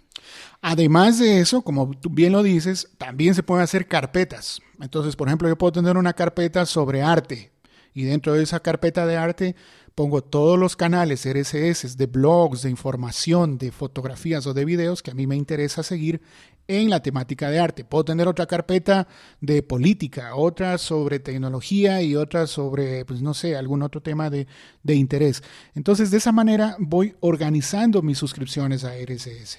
Además 0.60 1.18
de 1.18 1.40
eso, 1.40 1.62
como 1.62 1.92
bien 2.10 2.32
lo 2.32 2.42
dices, 2.42 2.88
también 2.98 3.34
se 3.34 3.42
pueden 3.42 3.64
hacer 3.64 3.86
carpetas. 3.86 4.60
Entonces, 4.80 5.16
por 5.16 5.28
ejemplo, 5.28 5.48
yo 5.48 5.56
puedo 5.56 5.72
tener 5.72 5.96
una 5.96 6.12
carpeta 6.12 6.66
sobre 6.66 7.02
arte 7.02 7.52
y 7.94 8.04
dentro 8.04 8.32
de 8.32 8.42
esa 8.42 8.60
carpeta 8.60 9.06
de 9.06 9.16
arte 9.16 9.56
pongo 9.94 10.22
todos 10.22 10.58
los 10.58 10.76
canales 10.76 11.26
RSS 11.26 11.96
de 11.96 12.06
blogs, 12.06 12.62
de 12.62 12.70
información, 12.70 13.58
de 13.58 13.70
fotografías 13.70 14.46
o 14.46 14.54
de 14.54 14.64
videos 14.64 15.02
que 15.02 15.10
a 15.10 15.14
mí 15.14 15.26
me 15.26 15.36
interesa 15.36 15.82
seguir 15.82 16.22
en 16.68 16.90
la 16.90 17.02
temática 17.02 17.50
de 17.50 17.58
arte. 17.58 17.84
Puedo 17.84 18.04
tener 18.04 18.28
otra 18.28 18.46
carpeta 18.46 19.08
de 19.40 19.62
política, 19.62 20.34
otra 20.34 20.78
sobre 20.78 21.18
tecnología 21.18 22.02
y 22.02 22.16
otra 22.16 22.46
sobre, 22.46 23.04
pues 23.04 23.22
no 23.22 23.34
sé, 23.34 23.56
algún 23.56 23.82
otro 23.82 24.00
tema 24.00 24.30
de, 24.30 24.46
de 24.82 24.94
interés. 24.94 25.42
Entonces, 25.74 26.10
de 26.10 26.18
esa 26.18 26.32
manera 26.32 26.76
voy 26.78 27.14
organizando 27.20 28.02
mis 28.02 28.18
suscripciones 28.18 28.84
a 28.84 28.92
RSS. 28.96 29.58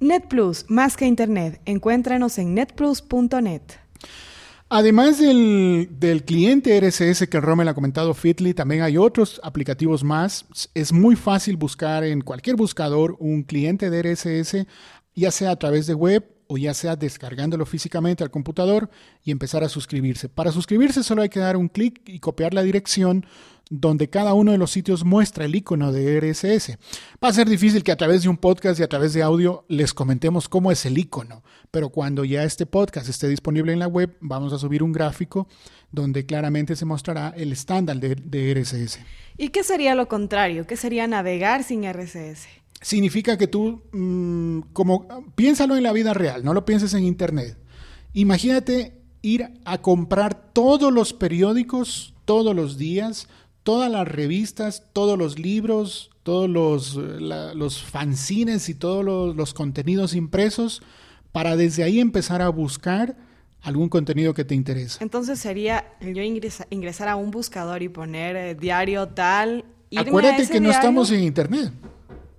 NetPlus, 0.00 0.66
más 0.68 0.96
que 0.96 1.06
Internet. 1.06 1.60
Encuéntranos 1.64 2.38
en 2.38 2.54
netplus.net. 2.54 3.62
Además 4.70 5.18
del, 5.18 5.88
del, 6.00 6.24
cliente 6.24 6.80
RSS 6.80 7.28
que 7.28 7.40
Rommel 7.40 7.68
ha 7.68 7.74
comentado, 7.74 8.12
Fitly, 8.14 8.54
también 8.54 8.82
hay 8.82 8.96
otros 8.96 9.40
aplicativos 9.44 10.02
más. 10.02 10.46
Es 10.74 10.92
muy 10.92 11.16
fácil 11.16 11.56
buscar 11.56 12.02
en 12.02 12.22
cualquier 12.22 12.56
buscador 12.56 13.14
un 13.20 13.42
cliente 13.42 13.90
de 13.90 14.02
RSS 14.02 14.66
ya 15.14 15.30
sea 15.30 15.52
a 15.52 15.56
través 15.56 15.86
de 15.86 15.94
web 15.94 16.24
o 16.46 16.58
ya 16.58 16.74
sea 16.74 16.96
descargándolo 16.96 17.66
físicamente 17.66 18.22
al 18.22 18.30
computador 18.30 18.90
y 19.24 19.30
empezar 19.30 19.64
a 19.64 19.68
suscribirse. 19.68 20.28
Para 20.28 20.52
suscribirse 20.52 21.02
solo 21.02 21.22
hay 21.22 21.28
que 21.28 21.40
dar 21.40 21.56
un 21.56 21.68
clic 21.68 22.02
y 22.06 22.20
copiar 22.20 22.54
la 22.54 22.62
dirección 22.62 23.26
donde 23.70 24.10
cada 24.10 24.34
uno 24.34 24.52
de 24.52 24.58
los 24.58 24.70
sitios 24.70 25.04
muestra 25.04 25.46
el 25.46 25.54
icono 25.54 25.90
de 25.90 26.20
RSS. 26.20 26.76
Va 27.22 27.28
a 27.28 27.32
ser 27.32 27.48
difícil 27.48 27.82
que 27.82 27.92
a 27.92 27.96
través 27.96 28.22
de 28.22 28.28
un 28.28 28.36
podcast 28.36 28.78
y 28.78 28.82
a 28.82 28.88
través 28.88 29.14
de 29.14 29.22
audio 29.22 29.64
les 29.68 29.94
comentemos 29.94 30.48
cómo 30.48 30.70
es 30.70 30.84
el 30.84 30.98
icono, 30.98 31.42
pero 31.70 31.88
cuando 31.88 32.24
ya 32.24 32.44
este 32.44 32.66
podcast 32.66 33.08
esté 33.08 33.28
disponible 33.28 33.72
en 33.72 33.78
la 33.78 33.88
web, 33.88 34.16
vamos 34.20 34.52
a 34.52 34.58
subir 34.58 34.82
un 34.82 34.92
gráfico 34.92 35.48
donde 35.90 36.26
claramente 36.26 36.76
se 36.76 36.84
mostrará 36.84 37.32
el 37.36 37.52
estándar 37.52 37.98
de, 37.98 38.16
de 38.16 38.54
RSS. 38.54 38.98
¿Y 39.38 39.48
qué 39.48 39.64
sería 39.64 39.94
lo 39.94 40.08
contrario? 40.08 40.66
¿Qué 40.66 40.76
sería 40.76 41.06
navegar 41.06 41.64
sin 41.64 41.90
RSS? 41.90 42.63
Significa 42.84 43.38
que 43.38 43.46
tú, 43.46 43.80
mm, 43.92 44.72
como, 44.74 45.08
piénsalo 45.34 45.74
en 45.74 45.82
la 45.82 45.92
vida 45.92 46.12
real, 46.12 46.44
no 46.44 46.52
lo 46.52 46.66
pienses 46.66 46.92
en 46.92 47.04
internet. 47.04 47.56
Imagínate 48.12 49.00
ir 49.22 49.48
a 49.64 49.78
comprar 49.78 50.52
todos 50.52 50.92
los 50.92 51.14
periódicos 51.14 52.12
todos 52.26 52.54
los 52.54 52.76
días, 52.76 53.26
todas 53.62 53.90
las 53.90 54.06
revistas, 54.06 54.84
todos 54.92 55.18
los 55.18 55.38
libros, 55.38 56.10
todos 56.22 56.48
los, 56.48 56.94
los 56.94 57.82
fanzines 57.82 58.68
y 58.68 58.74
todos 58.74 59.34
los, 59.34 59.54
contenidos 59.54 60.14
impresos 60.14 60.82
para 61.32 61.56
desde 61.56 61.84
ahí 61.84 62.00
empezar 62.00 62.42
a 62.42 62.50
buscar 62.50 63.16
algún 63.62 63.88
contenido 63.88 64.34
que 64.34 64.44
te 64.44 64.54
interese. 64.54 65.02
Entonces 65.02 65.38
sería 65.38 65.86
yo 66.02 66.22
ingresar 66.70 67.08
a 67.08 67.16
un 67.16 67.30
buscador 67.30 67.82
y 67.82 67.88
poner 67.88 68.36
eh, 68.36 68.54
diario 68.54 69.08
tal. 69.08 69.64
Acuérdate 69.96 70.46
que 70.48 70.60
no 70.60 70.70
estamos 70.70 71.10
en 71.10 71.22
internet. 71.22 71.72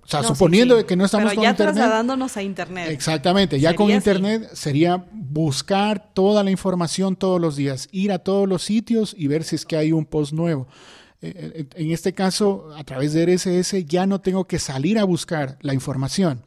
O 0.06 0.08
sea, 0.08 0.22
suponiendo 0.22 0.86
que 0.86 0.94
no 0.94 1.04
estamos 1.04 1.30
Pero 1.30 1.34
con 1.34 1.42
ya 1.42 1.50
internet. 1.50 1.74
trasladándonos 1.74 2.36
a 2.36 2.42
internet. 2.42 2.90
Exactamente, 2.90 3.58
ya 3.58 3.74
con 3.74 3.90
internet 3.90 4.48
sería 4.52 5.04
buscar 5.12 6.12
toda 6.14 6.44
la 6.44 6.52
información 6.52 7.16
todos 7.16 7.40
los 7.40 7.56
días, 7.56 7.88
ir 7.90 8.12
a 8.12 8.20
todos 8.20 8.48
los 8.48 8.62
sitios 8.62 9.16
y 9.18 9.26
ver 9.26 9.42
si 9.42 9.56
es 9.56 9.66
que 9.66 9.76
hay 9.76 9.90
un 9.90 10.04
post 10.04 10.32
nuevo. 10.32 10.68
Eh, 11.22 11.32
eh, 11.34 11.66
en 11.74 11.90
este 11.90 12.14
caso, 12.14 12.70
a 12.76 12.84
través 12.84 13.14
de 13.14 13.26
RSS 13.26 13.84
ya 13.84 14.06
no 14.06 14.20
tengo 14.20 14.44
que 14.44 14.60
salir 14.60 14.96
a 15.00 15.04
buscar 15.04 15.58
la 15.60 15.74
información 15.74 16.40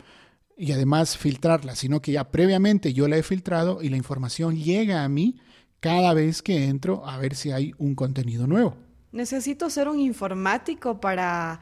y 0.55 0.71
además 0.71 1.17
filtrarla, 1.17 1.75
sino 1.75 2.01
que 2.01 2.13
ya 2.13 2.31
previamente 2.31 2.93
yo 2.93 3.09
la 3.09 3.17
he 3.17 3.23
filtrado 3.23 3.81
y 3.81 3.89
la 3.89 3.97
información 3.97 4.55
llega 4.55 5.03
a 5.03 5.09
mí 5.09 5.35
cada 5.81 6.13
vez 6.13 6.41
que 6.41 6.65
entro 6.65 7.05
a 7.05 7.17
ver 7.17 7.35
si 7.35 7.51
hay 7.51 7.73
un 7.77 7.93
contenido 7.95 8.47
nuevo. 8.47 8.77
Necesito 9.11 9.69
ser 9.71 9.89
un 9.89 9.99
informático 9.99 11.01
para 11.01 11.59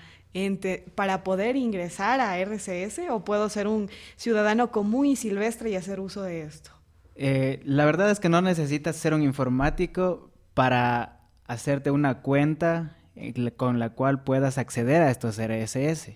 para 0.96 1.24
poder 1.24 1.56
ingresar 1.56 2.20
a 2.20 2.38
RCS 2.38 3.10
o 3.10 3.24
puedo 3.24 3.50
ser 3.50 3.68
un 3.68 3.90
ciudadano 4.16 4.72
común 4.72 5.08
y 5.08 5.16
silvestre 5.16 5.72
y 5.72 5.76
hacer 5.76 6.00
uso 6.00 6.22
de 6.22 6.44
esto? 6.44 6.72
Eh, 7.16 7.62
la 7.64 7.86
verdad 7.86 8.12
es 8.12 8.20
que 8.20 8.30
no 8.30 8.42
necesitas 8.42 8.96
ser 8.96 9.14
un 9.14 9.24
informático 9.24 10.30
para 10.54 11.22
hacerte 11.48 11.90
una 11.90 12.22
cuenta 12.22 12.96
eh, 13.16 13.52
con 13.56 13.80
la 13.80 13.90
cual 13.90 14.24
puedas 14.24 14.58
acceder 14.58 15.02
a 15.02 15.10
estos 15.10 15.40
RSS. 15.40 16.12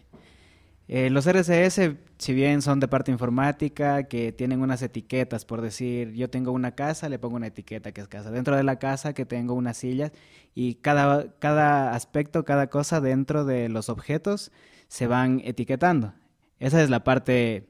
Eh, 0.87 1.09
los 1.09 1.25
RCS, 1.25 1.95
si 2.17 2.33
bien 2.33 2.61
son 2.61 2.79
de 2.79 2.87
parte 2.87 3.11
informática, 3.11 4.03
que 4.03 4.31
tienen 4.31 4.61
unas 4.61 4.81
etiquetas, 4.81 5.45
por 5.45 5.61
decir, 5.61 6.11
yo 6.13 6.29
tengo 6.29 6.51
una 6.51 6.75
casa, 6.75 7.07
le 7.07 7.19
pongo 7.19 7.37
una 7.37 7.47
etiqueta 7.47 7.91
que 7.91 8.01
es 8.01 8.07
casa. 8.07 8.31
Dentro 8.31 8.55
de 8.55 8.63
la 8.63 8.77
casa 8.77 9.13
que 9.13 9.25
tengo 9.25 9.53
unas 9.53 9.77
sillas 9.77 10.11
y 10.53 10.75
cada, 10.75 11.33
cada 11.39 11.93
aspecto, 11.93 12.43
cada 12.43 12.67
cosa 12.67 12.99
dentro 12.99 13.45
de 13.45 13.69
los 13.69 13.89
objetos 13.89 14.51
se 14.87 15.07
van 15.07 15.41
etiquetando. 15.45 16.13
Esa 16.59 16.83
es 16.83 16.89
la 16.89 17.03
parte 17.03 17.67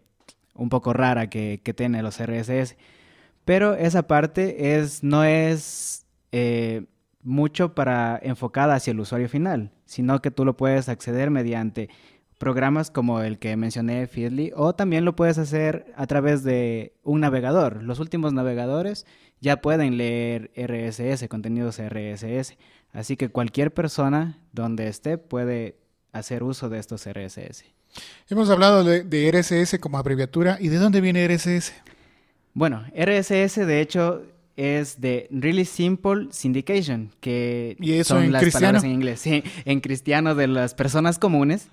un 0.56 0.70
poco 0.70 0.94
rara 0.94 1.30
que, 1.30 1.62
que 1.64 1.74
tiene 1.74 2.02
los 2.02 2.20
RSS. 2.20 2.76
Pero 3.46 3.76
esa 3.76 4.04
parte 4.04 4.76
es, 4.78 5.04
no 5.04 5.24
es 5.24 6.06
eh, 6.32 6.86
mucho 7.24 7.74
para 7.76 8.20
enfocada 8.22 8.76
hacia 8.76 8.92
el 8.92 9.00
usuario 9.00 9.30
final, 9.30 9.72
sino 9.86 10.22
que 10.22 10.32
tú 10.32 10.46
lo 10.46 10.58
puedes 10.58 10.90
acceder 10.90 11.30
mediante 11.30 11.90
programas 12.42 12.90
como 12.90 13.22
el 13.22 13.38
que 13.38 13.56
mencioné, 13.56 14.08
Feedly, 14.08 14.52
o 14.56 14.74
también 14.74 15.06
lo 15.06 15.16
puedes 15.16 15.38
hacer 15.38 15.94
a 15.96 16.08
través 16.08 16.44
de 16.44 16.92
un 17.04 17.20
navegador. 17.20 17.84
Los 17.84 18.00
últimos 18.00 18.34
navegadores 18.34 19.06
ya 19.42 19.62
pueden 19.62 19.96
leer 19.98 20.50
RSS, 20.58 21.28
contenidos 21.28 21.78
RSS. 21.80 22.58
Así 22.94 23.16
que 23.16 23.30
cualquier 23.30 23.72
persona 23.72 24.40
donde 24.54 24.88
esté 24.88 25.20
puede 25.20 25.78
hacer 26.14 26.42
uso 26.42 26.68
de 26.68 26.80
estos 26.80 27.08
RSS. 27.08 27.64
Hemos 28.28 28.50
hablado 28.50 28.84
de, 28.84 29.32
RSS 29.32 29.78
como 29.78 30.00
abreviatura. 30.00 30.58
¿Y 30.60 30.70
de 30.70 30.78
dónde 30.78 31.00
viene 31.00 31.28
RSS? 31.28 31.74
Bueno, 32.56 32.84
RSS 32.96 33.68
de 33.68 33.82
hecho 33.82 34.24
es 34.56 35.00
de 35.00 35.28
Really 35.30 35.66
Simple 35.66 36.30
Syndication, 36.32 37.12
que 37.20 37.78
¿Y 37.80 37.94
eso 37.94 38.16
son 38.16 38.32
las 38.32 38.42
cristiano? 38.42 38.66
palabras 38.66 38.84
en 38.84 38.92
inglés. 38.94 39.20
Sí, 39.20 39.44
en 39.64 39.80
cristiano 39.80 40.34
de 40.34 40.48
las 40.48 40.74
personas 40.74 41.20
comunes. 41.20 41.70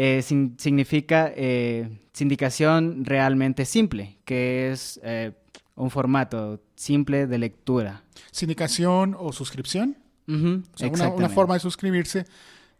Eh, 0.00 0.22
significa 0.22 1.32
eh, 1.34 1.88
sindicación 2.12 3.04
realmente 3.04 3.64
simple, 3.64 4.18
que 4.24 4.70
es 4.70 5.00
eh, 5.02 5.32
un 5.74 5.90
formato 5.90 6.60
simple 6.76 7.26
de 7.26 7.36
lectura. 7.36 8.04
¿Sindicación 8.30 9.16
o 9.18 9.32
suscripción? 9.32 9.96
una, 10.28 11.28
forma 11.30 11.54
de 11.54 11.60
suscribirse 11.60 12.26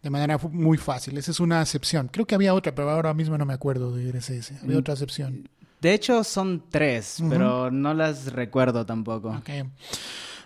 de 0.01 0.11
manera 0.11 0.39
muy 0.53 0.79
fácil. 0.79 1.19
Esa 1.19 1.33
es 1.33 1.41
una 1.41 1.61
acepción. 1.61 2.07
Creo 2.07 2.25
que 2.25 2.37
había 2.37 2.55
otra, 2.55 2.73
pero 2.73 2.89
ahora 2.89 3.13
mismo 3.15 3.37
no 3.37 3.45
me 3.45 3.55
acuerdo 3.55 3.97
de 3.97 4.13
RSS. 4.13 4.63
Había 4.63 4.77
mm. 4.77 4.79
otra 4.79 4.95
acepción. 4.95 5.49
De 5.81 5.95
hecho, 5.95 6.23
son 6.23 6.63
tres, 6.71 7.21
pero 7.29 7.69
no 7.69 7.95
las 7.95 8.33
recuerdo 8.33 8.87
tampoco. 8.87 9.43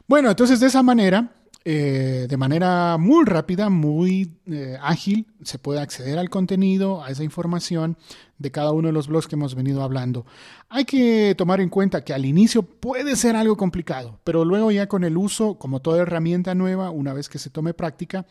Bueno, 0.09 0.31
entonces 0.31 0.59
de 0.59 0.69
esa 0.69 0.83
manera 0.83 1.31
eh, 1.65 2.27
de 2.29 2.37
manera 2.37 2.97
muy 2.99 3.25
rápida, 3.25 3.71
muy 3.71 4.33
eh, 4.47 4.77
ágil, 4.83 5.29
se 5.45 5.59
puede 5.59 5.81
acceder 5.81 6.19
al 6.19 6.29
contenido, 6.29 7.05
a 7.05 7.11
esa 7.11 7.23
información 7.23 7.97
de 8.39 8.51
cada 8.51 8.73
uno 8.73 8.89
de 8.89 8.93
los 8.93 9.07
blogs 9.07 9.29
que 9.29 9.37
hemos 9.37 9.55
venido 9.55 9.85
hablando. 9.85 10.27
Hay 10.69 10.85
que 10.85 11.37
tomar 11.39 11.61
en 11.61 11.69
cuenta 11.69 12.03
que 12.03 12.13
al 12.13 12.25
inicio 12.25 12.65
puede 12.65 13.15
ser 13.15 13.37
algo 13.37 13.57
complicado, 13.57 14.19
pero 14.25 14.45
luego 14.45 14.73
ya 14.73 14.89
con 14.89 15.05
el 15.05 15.17
uso, 15.17 15.55
como 15.55 15.81
toda 15.81 16.03
herramienta 16.03 16.57
nueva, 16.57 16.91
una 16.91 17.13
vez 17.13 17.29
que 17.29 17.39
se 17.39 17.51
tome 17.51 17.75
práctica, 17.75 18.27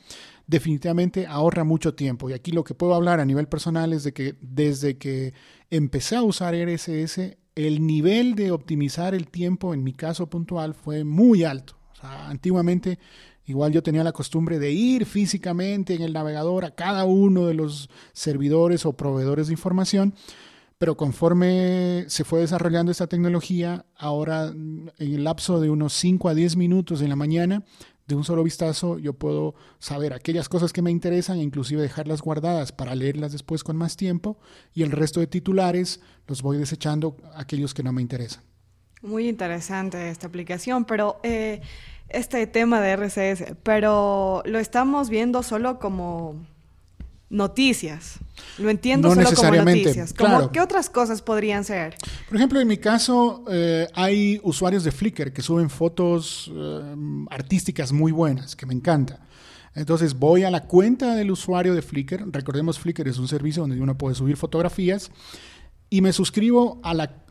definitivamente 0.48 1.26
ahorra 1.26 1.64
mucho 1.64 1.94
tiempo. 1.94 2.30
Y 2.30 2.34
aquí 2.34 2.52
lo 2.52 2.66
que 2.66 2.74
puedo 2.74 2.94
hablar 2.96 3.22
a 3.22 3.26
nivel 3.26 3.48
personal 3.48 3.94
es 3.94 4.04
de 4.04 4.14
que 4.14 4.36
desde 4.42 4.98
que 4.98 5.34
empecé 5.70 6.18
a 6.18 6.24
usar 6.24 6.54
RSS, 6.54 7.38
el 7.56 7.88
nivel 7.88 8.36
de 8.36 8.52
optimizar 8.52 9.16
el 9.16 9.28
tiempo 9.28 9.74
en 9.74 9.84
mi 9.84 9.94
caso 9.94 10.30
puntual 10.30 10.74
fue 10.74 11.06
muy 11.06 11.46
alto 11.46 11.81
antiguamente 12.02 13.00
igual 13.46 13.72
yo 13.72 13.84
tenía 13.84 14.04
la 14.04 14.12
costumbre 14.12 14.60
de 14.60 14.72
ir 14.72 15.06
físicamente 15.06 15.96
en 15.96 16.02
el 16.02 16.14
navegador 16.14 16.66
a 16.66 16.76
cada 16.76 17.06
uno 17.06 17.48
de 17.48 17.54
los 17.54 17.90
servidores 18.14 18.86
o 18.86 18.94
proveedores 18.94 19.48
de 19.48 19.54
información, 19.54 20.14
pero 20.78 20.98
conforme 20.98 22.06
se 22.08 22.24
fue 22.24 22.40
desarrollando 22.40 22.92
esta 22.92 23.08
tecnología, 23.08 23.86
ahora 23.96 24.48
en 24.48 24.92
el 24.98 25.24
lapso 25.24 25.60
de 25.60 25.70
unos 25.70 25.94
5 25.94 26.30
a 26.30 26.34
10 26.34 26.56
minutos 26.56 27.02
en 27.02 27.10
la 27.10 27.16
mañana, 27.16 27.64
de 28.08 28.16
un 28.16 28.24
solo 28.24 28.44
vistazo, 28.44 29.00
yo 29.00 29.14
puedo 29.14 29.56
saber 29.80 30.14
aquellas 30.14 30.50
cosas 30.50 30.74
que 30.74 30.82
me 30.82 30.92
interesan 30.92 31.38
e 31.38 31.44
inclusive 31.44 31.82
dejarlas 31.82 32.22
guardadas 32.22 32.72
para 32.72 32.96
leerlas 32.96 33.32
después 33.32 33.64
con 33.64 33.78
más 33.78 33.96
tiempo 33.96 34.38
y 34.74 34.84
el 34.84 34.92
resto 34.92 35.20
de 35.20 35.28
titulares 35.28 36.02
los 36.28 36.42
voy 36.42 36.58
desechando 36.58 37.16
aquellos 37.36 37.74
que 37.74 37.84
no 37.84 37.94
me 37.94 38.02
interesan. 38.02 38.51
Muy 39.02 39.28
interesante 39.28 40.10
esta 40.10 40.28
aplicación, 40.28 40.86
pero 40.86 41.20
eh, 41.24 41.62
este 42.10 42.46
tema 42.48 42.82
de 42.82 42.92
RCS, 42.92 43.56
pero 43.64 44.44
lo 44.46 44.60
estamos 44.60 45.10
viendo 45.10 45.44
solo 45.44 45.80
como 45.80 46.36
noticias. 47.32 48.20
Lo 48.58 48.70
entiendo 48.70 49.10
solo 49.16 49.32
como 49.34 49.56
noticias. 49.56 50.14
¿Qué 50.52 50.60
otras 50.60 50.90
cosas 50.90 51.22
podrían 51.22 51.64
ser? 51.64 51.96
Por 52.28 52.38
ejemplo, 52.38 52.60
en 52.60 52.68
mi 52.68 52.78
caso, 52.78 53.46
eh, 53.50 53.88
hay 53.96 54.40
usuarios 54.44 54.84
de 54.84 54.92
Flickr 54.92 55.32
que 55.32 55.42
suben 55.42 55.70
fotos 55.70 56.52
eh, 56.54 56.96
artísticas 57.30 57.92
muy 57.92 58.12
buenas, 58.12 58.56
que 58.56 58.66
me 58.66 58.74
encanta. 58.74 59.20
Entonces 59.74 60.20
voy 60.20 60.44
a 60.44 60.52
la 60.52 60.66
cuenta 60.66 61.16
del 61.16 61.32
usuario 61.32 61.74
de 61.74 61.82
Flickr. 61.82 62.26
Recordemos, 62.30 62.78
Flickr 62.78 63.08
es 63.08 63.18
un 63.18 63.30
servicio 63.30 63.64
donde 63.64 63.80
uno 63.80 63.98
puede 63.98 64.16
subir 64.16 64.36
fotografías. 64.36 65.10
Y 65.90 66.02
me 66.02 66.14
suscribo 66.14 66.80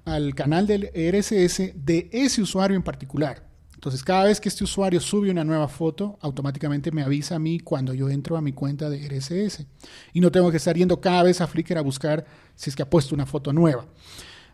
al 0.04 0.34
canal 0.34 0.66
del 0.66 0.90
RSS 0.94 1.72
de 1.74 2.08
ese 2.12 2.42
usuario 2.42 2.76
en 2.76 2.82
particular. 2.82 3.50
Entonces, 3.74 4.04
cada 4.04 4.24
vez 4.24 4.40
que 4.42 4.50
este 4.50 4.62
usuario 4.62 5.00
sube 5.00 5.30
una 5.30 5.42
nueva 5.42 5.66
foto, 5.66 6.18
automáticamente 6.20 6.92
me 6.92 7.02
avisa 7.02 7.36
a 7.36 7.38
mí 7.38 7.60
cuando 7.60 7.94
yo 7.94 8.10
entro 8.10 8.36
a 8.36 8.42
mi 8.42 8.52
cuenta 8.52 8.90
de 8.90 9.08
RSS. 9.08 9.64
Y 10.12 10.20
no 10.20 10.30
tengo 10.30 10.50
que 10.50 10.58
estar 10.58 10.76
yendo 10.76 11.00
cada 11.00 11.22
vez 11.22 11.40
a 11.40 11.46
Flickr 11.46 11.78
a 11.78 11.80
buscar 11.80 12.26
si 12.54 12.68
es 12.68 12.76
que 12.76 12.82
ha 12.82 12.90
puesto 12.90 13.14
una 13.14 13.24
foto 13.24 13.54
nueva. 13.54 13.86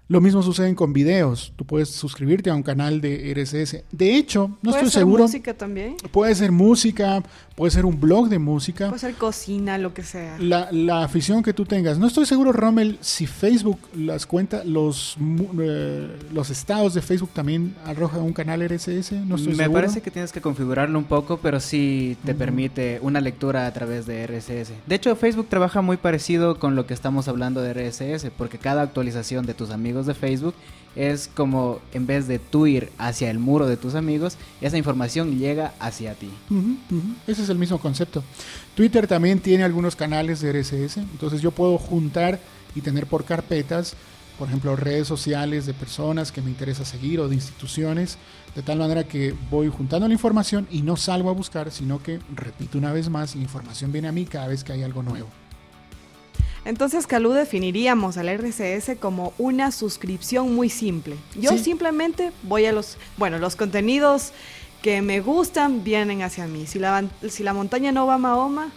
Lo 0.08 0.20
mismo 0.20 0.40
sucede 0.40 0.72
con 0.76 0.92
videos. 0.92 1.52
Tú 1.56 1.64
puedes 1.64 1.88
suscribirte 1.90 2.48
a 2.48 2.54
un 2.54 2.62
canal 2.62 3.00
de 3.00 3.34
RSS. 3.34 3.82
De 3.90 4.14
hecho, 4.14 4.56
no 4.62 4.70
estoy 4.70 4.88
seguro. 4.88 5.24
¿Puede 5.24 5.28
ser 5.28 5.40
música 5.40 5.54
también? 5.54 5.96
Puede 6.12 6.34
ser 6.36 6.52
música, 6.52 7.22
puede 7.56 7.72
ser 7.72 7.84
un 7.84 7.98
blog 7.98 8.28
de 8.28 8.38
música. 8.38 8.86
Puede 8.88 9.00
ser 9.00 9.14
cocina, 9.14 9.78
lo 9.78 9.94
que 9.94 10.04
sea. 10.04 10.38
La, 10.38 10.70
la 10.70 11.02
afición 11.02 11.42
que 11.42 11.52
tú 11.52 11.64
tengas. 11.64 11.98
No 11.98 12.06
estoy 12.06 12.24
seguro, 12.24 12.52
Rommel, 12.52 12.98
si 13.00 13.26
Facebook 13.26 13.80
las 13.96 14.26
cuenta, 14.26 14.62
los, 14.62 15.16
eh, 15.60 16.08
los 16.32 16.50
estados 16.50 16.94
de 16.94 17.02
Facebook 17.02 17.30
también 17.32 17.74
arroja 17.84 18.18
un 18.18 18.32
canal 18.32 18.62
RSS. 18.62 19.10
No 19.26 19.34
estoy 19.34 19.56
Me 19.56 19.68
parece 19.68 20.02
que 20.02 20.12
tienes 20.12 20.30
que 20.30 20.40
configurarlo 20.40 21.00
un 21.00 21.06
poco, 21.06 21.38
pero 21.38 21.58
sí 21.58 22.16
te 22.24 22.34
permite 22.34 23.00
una 23.02 23.20
lectura 23.20 23.66
a 23.66 23.72
través 23.72 24.06
de 24.06 24.24
RSS. 24.24 24.72
De 24.86 24.94
hecho, 24.94 25.16
Facebook 25.16 25.48
trabaja 25.48 25.82
muy 25.82 25.96
parecido 25.96 26.60
con 26.60 26.76
lo 26.76 26.86
que 26.86 26.94
estamos 26.94 27.26
hablando 27.26 27.60
de 27.60 27.72
RSS, 27.72 28.30
porque 28.38 28.58
cada 28.58 28.82
actualización 28.82 29.46
de 29.46 29.54
tus 29.54 29.70
amigos 29.70 29.95
de 30.04 30.12
Facebook 30.12 30.54
es 30.96 31.30
como 31.32 31.80
en 31.92 32.06
vez 32.06 32.26
de 32.26 32.38
tú 32.38 32.66
ir 32.66 32.90
hacia 32.98 33.30
el 33.30 33.38
muro 33.38 33.66
de 33.66 33.76
tus 33.76 33.94
amigos, 33.94 34.36
esa 34.60 34.78
información 34.78 35.38
llega 35.38 35.74
hacia 35.78 36.14
ti. 36.14 36.30
Ese 37.26 37.42
es 37.42 37.48
el 37.50 37.58
mismo 37.58 37.78
concepto. 37.78 38.24
Twitter 38.74 39.06
también 39.06 39.40
tiene 39.40 39.62
algunos 39.64 39.94
canales 39.94 40.40
de 40.40 40.52
RSS, 40.52 40.96
entonces 40.96 41.42
yo 41.42 41.50
puedo 41.50 41.78
juntar 41.78 42.40
y 42.74 42.80
tener 42.80 43.06
por 43.06 43.24
carpetas, 43.24 43.94
por 44.38 44.48
ejemplo, 44.48 44.74
redes 44.74 45.06
sociales 45.06 45.66
de 45.66 45.74
personas 45.74 46.32
que 46.32 46.42
me 46.42 46.50
interesa 46.50 46.84
seguir 46.84 47.20
o 47.20 47.28
de 47.28 47.34
instituciones, 47.34 48.18
de 48.54 48.62
tal 48.62 48.78
manera 48.78 49.04
que 49.04 49.34
voy 49.50 49.68
juntando 49.68 50.08
la 50.08 50.14
información 50.14 50.66
y 50.70 50.82
no 50.82 50.96
salgo 50.96 51.30
a 51.30 51.34
buscar, 51.34 51.70
sino 51.70 52.02
que, 52.02 52.20
repito 52.34 52.78
una 52.78 52.92
vez 52.92 53.08
más, 53.10 53.34
la 53.34 53.42
información 53.42 53.92
viene 53.92 54.08
a 54.08 54.12
mí 54.12 54.24
cada 54.24 54.48
vez 54.48 54.64
que 54.64 54.72
hay 54.72 54.82
algo 54.82 55.02
nuevo. 55.02 55.28
Entonces, 56.66 57.06
Calú 57.06 57.30
definiríamos 57.30 58.16
al 58.16 58.28
RCS 58.28 58.98
como 58.98 59.32
una 59.38 59.70
suscripción 59.70 60.52
muy 60.52 60.68
simple. 60.68 61.14
Yo 61.36 61.56
simplemente 61.58 62.32
voy 62.42 62.66
a 62.66 62.72
los, 62.72 62.98
bueno, 63.16 63.38
los 63.38 63.54
contenidos 63.54 64.32
que 64.82 65.00
me 65.00 65.20
gustan 65.20 65.84
vienen 65.84 66.22
hacia 66.22 66.48
mí. 66.48 66.66
Si 66.66 66.80
la, 66.80 67.04
si 67.28 67.44
la 67.44 67.54
montaña 67.54 67.92
no 67.92 68.08
va 68.08 68.14
a 68.14 68.18
Mahoma. 68.18 68.72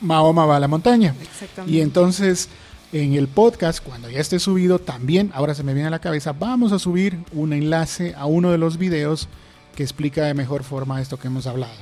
Mahoma 0.00 0.44
va 0.44 0.56
a 0.56 0.60
la 0.60 0.66
montaña. 0.66 1.14
Exactamente. 1.22 1.76
Y 1.76 1.80
entonces, 1.80 2.48
en 2.92 3.14
el 3.14 3.28
podcast, 3.28 3.80
cuando 3.80 4.10
ya 4.10 4.18
esté 4.18 4.40
subido, 4.40 4.80
también, 4.80 5.30
ahora 5.32 5.54
se 5.54 5.62
me 5.62 5.72
viene 5.72 5.86
a 5.86 5.90
la 5.90 6.00
cabeza, 6.00 6.32
vamos 6.32 6.72
a 6.72 6.80
subir 6.80 7.16
un 7.32 7.52
enlace 7.52 8.12
a 8.16 8.26
uno 8.26 8.50
de 8.50 8.58
los 8.58 8.76
videos 8.76 9.28
que 9.76 9.84
explica 9.84 10.24
de 10.24 10.34
mejor 10.34 10.64
forma 10.64 11.00
esto 11.00 11.16
que 11.16 11.28
hemos 11.28 11.46
hablado. 11.46 11.78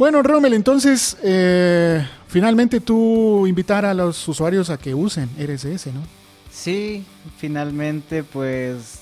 Bueno, 0.00 0.22
Rommel, 0.22 0.54
entonces, 0.54 1.18
eh, 1.22 2.02
finalmente 2.26 2.80
tú 2.80 3.46
invitar 3.46 3.84
a 3.84 3.92
los 3.92 4.26
usuarios 4.28 4.70
a 4.70 4.78
que 4.78 4.94
usen 4.94 5.28
RSS, 5.38 5.92
¿no? 5.92 6.00
Sí, 6.50 7.04
finalmente, 7.36 8.24
pues 8.24 9.00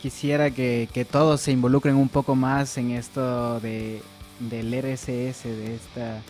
quisiera 0.00 0.52
que, 0.52 1.08
todos 1.10 1.40
se 1.40 1.50
involucren 1.50 1.96
un 1.96 2.08
poco 2.08 2.36
más 2.36 2.78
en 2.78 2.92
esto 2.92 3.58
de, 3.58 4.02
del 4.38 4.72
RSS, 4.72 5.42
de 5.48 5.74
esta, 5.74 6.22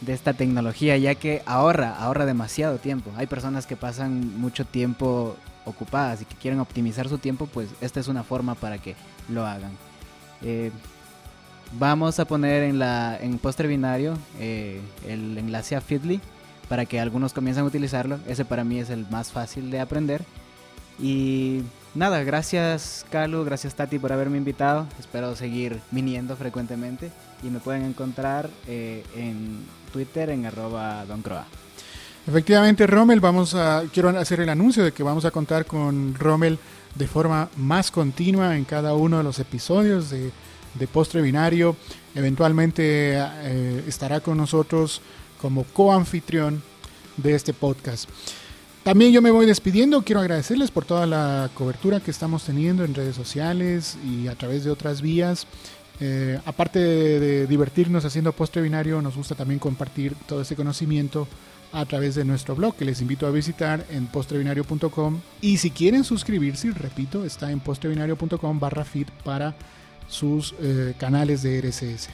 de 0.00 0.14
esta 0.14 0.32
tecnología, 0.32 0.96
ya 0.96 1.14
que 1.14 1.42
ahorra, 1.44 1.98
ahorra 1.98 2.24
demasiado 2.24 2.78
tiempo. 2.78 3.10
Hay 3.14 3.26
personas 3.26 3.66
que 3.66 3.76
pasan 3.76 4.40
mucho 4.40 4.64
tiempo 4.64 5.36
ocupadas 5.66 6.22
y 6.22 6.24
que 6.24 6.34
quieren 6.34 6.60
optimizar 6.60 7.10
su 7.10 7.18
tiempo, 7.18 7.44
pues 7.44 7.68
esta 7.82 8.00
es 8.00 8.08
una 8.08 8.24
forma 8.24 8.54
para 8.54 8.78
que 8.78 8.96
lo 9.28 9.46
hagan. 9.46 9.72
Eh, 10.40 10.70
Vamos 11.72 12.18
a 12.18 12.24
poner 12.24 12.62
en 12.62 12.78
la 12.78 13.18
en 13.20 13.38
postre 13.38 13.68
binario 13.68 14.16
eh, 14.40 14.80
el 15.06 15.36
enlace 15.36 15.76
a 15.76 15.80
Feedly 15.80 16.20
para 16.68 16.86
que 16.86 16.98
algunos 16.98 17.32
comiencen 17.32 17.64
a 17.64 17.66
utilizarlo. 17.66 18.18
Ese 18.26 18.44
para 18.44 18.64
mí 18.64 18.78
es 18.78 18.90
el 18.90 19.06
más 19.10 19.32
fácil 19.32 19.70
de 19.70 19.80
aprender. 19.80 20.22
Y 20.98 21.60
nada, 21.94 22.22
gracias 22.22 23.04
Calu, 23.10 23.44
gracias 23.44 23.74
Tati 23.74 23.98
por 23.98 24.12
haberme 24.12 24.38
invitado. 24.38 24.86
Espero 24.98 25.36
seguir 25.36 25.78
viniendo 25.90 26.36
frecuentemente 26.36 27.10
y 27.42 27.50
me 27.50 27.60
pueden 27.60 27.84
encontrar 27.84 28.48
eh, 28.66 29.04
en 29.14 29.60
Twitter 29.92 30.30
en 30.30 30.46
arroba 30.46 31.04
doncroa. 31.04 31.46
Efectivamente, 32.26 32.86
Rommel, 32.86 33.20
vamos 33.20 33.54
a, 33.54 33.84
quiero 33.92 34.10
hacer 34.10 34.40
el 34.40 34.48
anuncio 34.48 34.84
de 34.84 34.92
que 34.92 35.02
vamos 35.02 35.24
a 35.24 35.30
contar 35.30 35.66
con 35.66 36.14
Rommel 36.14 36.58
de 36.94 37.06
forma 37.06 37.48
más 37.56 37.90
continua 37.90 38.56
en 38.56 38.64
cada 38.64 38.94
uno 38.94 39.18
de 39.18 39.24
los 39.24 39.38
episodios 39.38 40.10
de, 40.10 40.30
de 40.78 40.86
Postre 40.86 41.22
Binario. 41.22 41.76
Eventualmente 42.14 43.16
eh, 43.16 43.84
estará 43.86 44.20
con 44.20 44.36
nosotros 44.36 45.00
como 45.40 45.64
coanfitrión 45.64 46.62
de 47.16 47.34
este 47.34 47.52
podcast. 47.52 48.08
También 48.82 49.12
yo 49.12 49.20
me 49.20 49.30
voy 49.30 49.44
despidiendo, 49.44 50.02
quiero 50.02 50.20
agradecerles 50.20 50.70
por 50.70 50.84
toda 50.84 51.06
la 51.06 51.50
cobertura 51.52 52.00
que 52.00 52.10
estamos 52.10 52.44
teniendo 52.44 52.84
en 52.84 52.94
redes 52.94 53.14
sociales 53.14 53.98
y 54.02 54.28
a 54.28 54.34
través 54.34 54.64
de 54.64 54.70
otras 54.70 55.02
vías. 55.02 55.46
Eh, 56.00 56.38
aparte 56.46 56.78
de, 56.78 57.46
divertirnos 57.46 58.04
haciendo 58.04 58.32
postre 58.32 58.62
binario, 58.62 59.02
nos 59.02 59.16
gusta 59.16 59.34
también 59.34 59.58
compartir 59.58 60.14
todo 60.26 60.40
ese 60.42 60.56
conocimiento 60.56 61.26
a 61.72 61.84
través 61.84 62.14
de 62.14 62.24
nuestro 62.24 62.54
blog 62.54 62.76
que 62.76 62.84
les 62.84 63.02
invito 63.02 63.26
a 63.26 63.30
visitar 63.30 63.84
en 63.90 64.06
postrebinario.com 64.06 65.20
y 65.42 65.58
si 65.58 65.70
quieren 65.70 66.02
suscribirse, 66.02 66.70
repito, 66.70 67.24
está 67.24 67.50
en 67.50 67.60
postrebinario.com 67.60 68.58
barra 68.58 68.84
feed 68.84 69.08
para 69.22 69.54
sus 70.08 70.54
eh, 70.60 70.94
canales 70.98 71.42
de 71.42 71.60
RSS. 71.60 72.08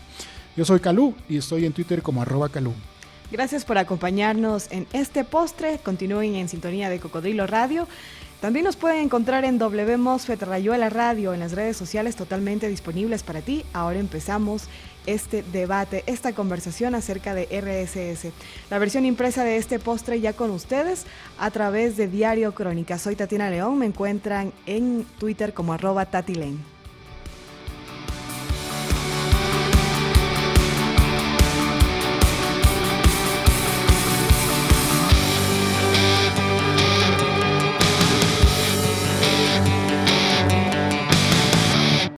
Yo 0.57 0.65
soy 0.65 0.81
Calú 0.81 1.15
y 1.29 1.39
estoy 1.39 1.65
en 1.65 1.73
Twitter 1.73 2.03
como 2.03 2.23
arroba 2.23 2.49
Calú. 2.49 2.73
Gracias 3.33 3.65
por 3.65 3.79
acompañarnos 3.79 4.71
en 4.71 4.87
este 4.93 5.25
postre. 5.25 5.79
Continúen 5.83 6.35
en 6.37 6.49
sintonía 6.49 6.91
de 6.91 7.01
Cocodrilo 7.01 7.47
Radio. 7.47 7.89
También 8.41 8.67
nos 8.67 8.77
pueden 8.77 9.05
encontrar 9.05 9.47
en 9.47 9.59
WMOSFET 9.59 10.43
Rayuela 10.43 10.91
Radio 10.91 11.33
en 11.33 11.41
las 11.41 11.53
redes 11.53 11.79
sociales 11.79 12.15
totalmente 12.15 12.69
disponibles 12.69 13.23
para 13.23 13.41
ti. 13.41 13.65
Ahora 13.73 13.99
empezamos 13.99 14.65
este 15.07 15.43
debate, 15.43 16.05
esta 16.07 16.35
conversación 16.35 16.95
acerca 16.95 17.35
de 17.35 17.45
RSS. 17.47 18.33
La 18.71 18.79
versión 18.79 19.07
impresa 19.07 19.45
de 19.45 19.57
este 19.57 19.79
postre 19.79 20.21
ya 20.21 20.35
con 20.35 20.51
ustedes 20.51 21.07
a 21.39 21.51
través 21.51 21.97
de 21.97 22.07
Diario 22.07 22.55
Crónica. 22.55 22.99
Soy 22.99 23.17
Tatiana 23.17 23.49
León, 23.49 23.79
me 23.79 23.87
encuentran 23.87 24.53
en 24.67 25.07
Twitter 25.19 25.55
como 25.55 25.73
arroba. 25.73 26.05